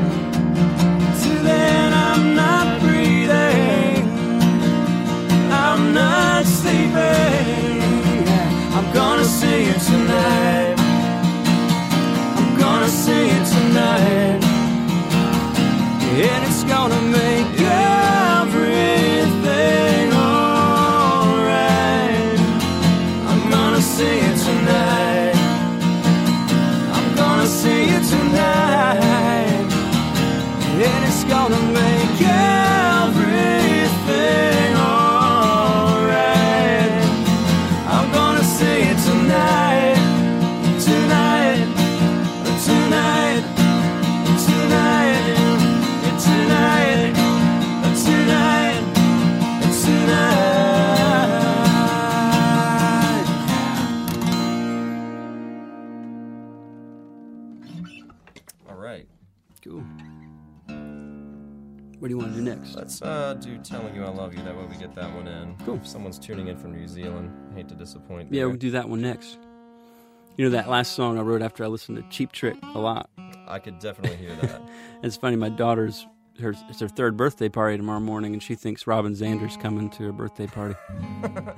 Let's 63.00 63.02
uh, 63.02 63.34
do 63.34 63.58
"Telling 63.58 63.94
You 63.94 64.04
I 64.04 64.10
Love 64.10 64.34
You." 64.34 64.42
That 64.42 64.56
way 64.56 64.64
we 64.64 64.76
get 64.76 64.94
that 64.94 65.14
one 65.14 65.26
in. 65.26 65.56
Cool. 65.64 65.76
If 65.76 65.86
someone's 65.86 66.18
tuning 66.18 66.48
in 66.48 66.56
from 66.56 66.72
New 66.72 66.86
Zealand, 66.86 67.30
I 67.52 67.56
hate 67.56 67.68
to 67.68 67.74
disappoint. 67.74 68.32
Yeah, 68.32 68.40
there. 68.40 68.48
we'll 68.48 68.58
do 68.58 68.70
that 68.72 68.88
one 68.88 69.00
next. 69.00 69.38
You 70.36 70.44
know 70.46 70.50
that 70.50 70.68
last 70.68 70.92
song 70.92 71.18
I 71.18 71.22
wrote 71.22 71.42
after 71.42 71.64
I 71.64 71.66
listened 71.68 71.98
to 71.98 72.04
Cheap 72.10 72.32
Trick 72.32 72.56
a 72.74 72.78
lot. 72.78 73.10
I 73.46 73.58
could 73.58 73.78
definitely 73.78 74.16
hear 74.16 74.34
that. 74.36 74.62
it's 75.02 75.16
funny. 75.16 75.36
My 75.36 75.48
daughter's 75.48 76.06
her 76.40 76.54
it's 76.68 76.80
her 76.80 76.88
third 76.88 77.16
birthday 77.16 77.48
party 77.48 77.76
tomorrow 77.76 78.00
morning, 78.00 78.32
and 78.32 78.42
she 78.42 78.54
thinks 78.54 78.86
Robin 78.86 79.12
Zander's 79.14 79.56
coming 79.56 79.90
to 79.90 80.04
her 80.04 80.12
birthday 80.12 80.46
party. 80.46 80.74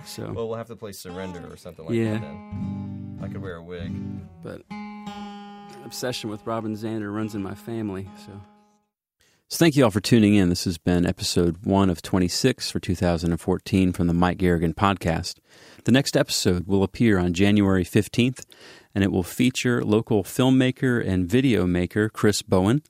So 0.04 0.32
well, 0.32 0.48
we'll 0.48 0.56
have 0.56 0.66
to 0.68 0.76
play 0.76 0.90
"Surrender" 0.92 1.46
or 1.52 1.56
something 1.56 1.84
like 1.86 1.94
Yeah. 1.94 2.14
that. 2.14 2.20
Then 2.22 3.18
I 3.22 3.28
could 3.28 3.40
wear 3.40 3.56
a 3.56 3.62
wig. 3.62 3.92
but 4.42 4.62
obsession 5.84 6.28
with 6.30 6.44
Robin 6.44 6.74
Zander 6.74 7.14
runs 7.14 7.34
in 7.36 7.42
my 7.42 7.54
family. 7.54 8.08
So. 8.26 8.32
So 9.52 9.58
thank 9.58 9.76
you 9.76 9.84
all 9.84 9.90
for 9.90 10.00
tuning 10.00 10.34
in. 10.34 10.48
This 10.48 10.64
has 10.64 10.78
been 10.78 11.04
episode 11.04 11.66
one 11.66 11.90
of 11.90 12.00
26 12.00 12.70
for 12.70 12.80
2014 12.80 13.92
from 13.92 14.06
the 14.06 14.14
Mike 14.14 14.38
Garrigan 14.38 14.72
podcast. 14.72 15.34
The 15.84 15.92
next 15.92 16.16
episode 16.16 16.66
will 16.66 16.82
appear 16.82 17.18
on 17.18 17.34
January 17.34 17.84
15th, 17.84 18.46
and 18.94 19.04
it 19.04 19.12
will 19.12 19.22
feature 19.22 19.84
local 19.84 20.24
filmmaker 20.24 21.06
and 21.06 21.28
video 21.28 21.66
maker 21.66 22.08
Chris 22.08 22.40
Bowen. 22.40 22.82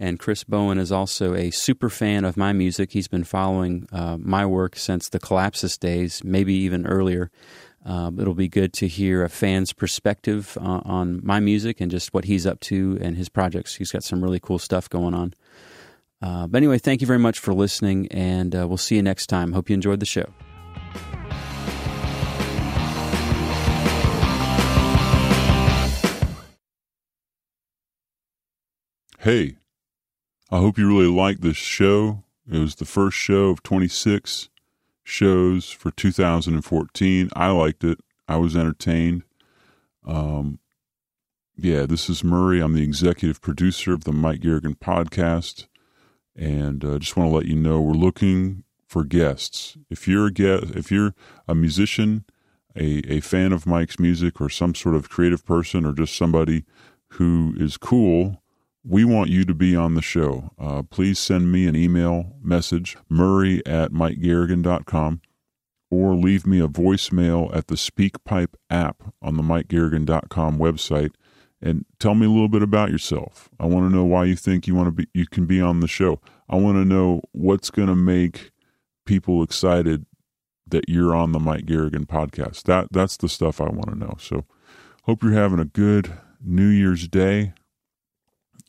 And 0.00 0.18
Chris 0.18 0.42
Bowen 0.42 0.78
is 0.78 0.90
also 0.90 1.34
a 1.34 1.50
super 1.50 1.90
fan 1.90 2.24
of 2.24 2.38
my 2.38 2.54
music. 2.54 2.92
He's 2.92 3.08
been 3.08 3.24
following 3.24 3.86
uh, 3.92 4.16
my 4.18 4.46
work 4.46 4.76
since 4.76 5.10
the 5.10 5.20
Collapsis 5.20 5.78
days, 5.78 6.24
maybe 6.24 6.54
even 6.54 6.86
earlier. 6.86 7.30
Um, 7.84 8.18
it'll 8.18 8.32
be 8.32 8.48
good 8.48 8.72
to 8.74 8.88
hear 8.88 9.22
a 9.22 9.28
fan's 9.28 9.74
perspective 9.74 10.56
uh, 10.62 10.80
on 10.86 11.20
my 11.22 11.40
music 11.40 11.78
and 11.78 11.90
just 11.90 12.14
what 12.14 12.24
he's 12.24 12.46
up 12.46 12.58
to 12.60 12.96
and 13.02 13.18
his 13.18 13.28
projects. 13.28 13.74
He's 13.74 13.92
got 13.92 14.02
some 14.02 14.24
really 14.24 14.40
cool 14.40 14.58
stuff 14.58 14.88
going 14.88 15.12
on. 15.12 15.34
Uh, 16.22 16.46
but 16.46 16.58
anyway, 16.58 16.78
thank 16.78 17.00
you 17.00 17.06
very 17.06 17.18
much 17.18 17.38
for 17.38 17.52
listening, 17.52 18.08
and 18.10 18.54
uh, 18.54 18.66
we'll 18.66 18.76
see 18.76 18.96
you 18.96 19.02
next 19.02 19.26
time. 19.26 19.52
Hope 19.52 19.68
you 19.68 19.74
enjoyed 19.74 20.00
the 20.00 20.06
show. 20.06 20.26
Hey, 29.18 29.56
I 30.52 30.58
hope 30.58 30.78
you 30.78 30.86
really 30.86 31.12
liked 31.12 31.40
this 31.40 31.56
show. 31.56 32.22
It 32.48 32.58
was 32.58 32.76
the 32.76 32.84
first 32.84 33.16
show 33.16 33.46
of 33.46 33.62
26 33.64 34.50
shows 35.02 35.70
for 35.70 35.90
2014. 35.90 37.30
I 37.34 37.50
liked 37.50 37.82
it. 37.82 37.98
I 38.28 38.36
was 38.36 38.56
entertained. 38.56 39.24
Um, 40.06 40.60
yeah, 41.56 41.86
this 41.86 42.08
is 42.08 42.22
Murray. 42.22 42.60
I'm 42.60 42.74
the 42.74 42.84
executive 42.84 43.40
producer 43.40 43.92
of 43.92 44.04
the 44.04 44.12
Mike 44.12 44.40
Garrigan 44.40 44.76
podcast, 44.76 45.66
and 46.36 46.84
uh, 46.84 46.98
just 46.98 47.16
want 47.16 47.30
to 47.30 47.34
let 47.34 47.46
you 47.46 47.56
know 47.56 47.80
we're 47.80 47.92
looking 47.92 48.64
for 48.86 49.04
guests. 49.04 49.76
If 49.90 50.06
you're 50.06 50.26
a 50.26 50.32
guest, 50.32 50.64
if 50.74 50.92
you're 50.92 51.14
a 51.48 51.54
musician, 51.54 52.24
a, 52.76 53.02
a 53.10 53.20
fan 53.20 53.52
of 53.52 53.66
Mike's 53.66 53.98
music, 53.98 54.40
or 54.40 54.48
some 54.48 54.74
sort 54.74 54.94
of 54.94 55.08
creative 55.08 55.44
person, 55.44 55.84
or 55.84 55.92
just 55.92 56.16
somebody 56.16 56.64
who 57.12 57.54
is 57.56 57.76
cool, 57.76 58.42
we 58.84 59.04
want 59.04 59.30
you 59.30 59.44
to 59.44 59.54
be 59.54 59.74
on 59.74 59.94
the 59.94 60.02
show. 60.02 60.50
Uh, 60.58 60.82
please 60.82 61.18
send 61.18 61.50
me 61.50 61.66
an 61.66 61.74
email 61.74 62.36
message, 62.42 62.96
murray 63.08 63.64
at 63.66 63.90
mikegarrigan.com, 63.90 65.20
or 65.90 66.14
leave 66.14 66.46
me 66.46 66.60
a 66.60 66.68
voicemail 66.68 67.54
at 67.56 67.66
the 67.68 67.74
SpeakPipe 67.74 68.54
app 68.70 69.14
on 69.22 69.36
the 69.36 69.42
mikegarrigan.com 69.42 70.58
website 70.58 71.12
and 71.60 71.84
tell 71.98 72.14
me 72.14 72.26
a 72.26 72.30
little 72.30 72.48
bit 72.48 72.62
about 72.62 72.90
yourself. 72.90 73.48
I 73.58 73.66
want 73.66 73.88
to 73.88 73.94
know 73.94 74.04
why 74.04 74.24
you 74.24 74.36
think 74.36 74.66
you 74.66 74.74
want 74.74 74.88
to 74.88 74.92
be 74.92 75.08
you 75.14 75.26
can 75.26 75.46
be 75.46 75.60
on 75.60 75.80
the 75.80 75.88
show. 75.88 76.20
I 76.48 76.56
want 76.56 76.76
to 76.76 76.84
know 76.84 77.22
what's 77.32 77.70
going 77.70 77.88
to 77.88 77.96
make 77.96 78.50
people 79.04 79.42
excited 79.42 80.06
that 80.68 80.88
you're 80.88 81.14
on 81.14 81.32
the 81.32 81.38
Mike 81.38 81.66
Garrigan 81.66 82.06
podcast. 82.06 82.64
That 82.64 82.88
that's 82.92 83.16
the 83.16 83.28
stuff 83.28 83.60
I 83.60 83.64
want 83.64 83.88
to 83.88 83.98
know. 83.98 84.16
So 84.20 84.44
hope 85.04 85.22
you're 85.22 85.32
having 85.32 85.60
a 85.60 85.64
good 85.64 86.12
New 86.42 86.68
Year's 86.68 87.08
Day. 87.08 87.52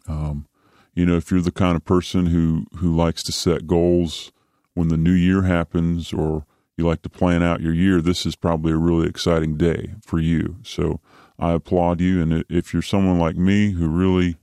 Um, 0.07 0.47
you 0.93 1.05
know, 1.05 1.17
if 1.17 1.29
you're 1.29 1.41
the 1.41 1.51
kind 1.51 1.75
of 1.75 1.83
person 1.83 2.27
who 2.27 2.65
who 2.77 2.95
likes 2.95 3.23
to 3.23 3.31
set 3.31 3.67
goals 3.67 4.31
when 4.73 4.87
the 4.87 4.97
new 4.97 5.13
year 5.13 5.43
happens 5.43 6.13
or 6.13 6.45
you 6.77 6.85
like 6.85 7.01
to 7.01 7.09
plan 7.09 7.43
out 7.43 7.61
your 7.61 7.73
year, 7.73 8.01
this 8.01 8.25
is 8.25 8.35
probably 8.35 8.71
a 8.71 8.77
really 8.77 9.07
exciting 9.07 9.57
day 9.57 9.95
for 10.03 10.19
you. 10.19 10.57
So 10.63 11.01
I 11.39 11.53
applaud 11.53 12.01
you. 12.01 12.21
And 12.21 12.45
if 12.49 12.73
you're 12.73 12.81
someone 12.81 13.19
like 13.19 13.35
me 13.35 13.71
who 13.71 13.87
really 13.87 14.37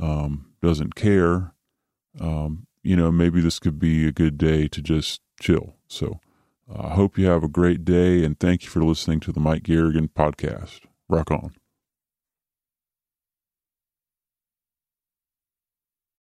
um, 0.00 0.46
doesn't 0.62 0.94
care, 0.94 1.52
um, 2.20 2.66
you 2.82 2.96
know, 2.96 3.10
maybe 3.10 3.40
this 3.40 3.58
could 3.58 3.78
be 3.78 4.06
a 4.06 4.12
good 4.12 4.38
day 4.38 4.68
to 4.68 4.82
just 4.82 5.20
chill. 5.40 5.74
So 5.88 6.20
I 6.70 6.88
uh, 6.88 6.94
hope 6.94 7.18
you 7.18 7.26
have 7.26 7.44
a 7.44 7.48
great 7.48 7.84
day 7.84 8.24
and 8.24 8.38
thank 8.38 8.64
you 8.64 8.70
for 8.70 8.82
listening 8.84 9.20
to 9.20 9.32
the 9.32 9.40
Mike 9.40 9.62
Garrigan 9.64 10.08
podcast. 10.08 10.80
Rock 11.08 11.30
on. 11.30 11.54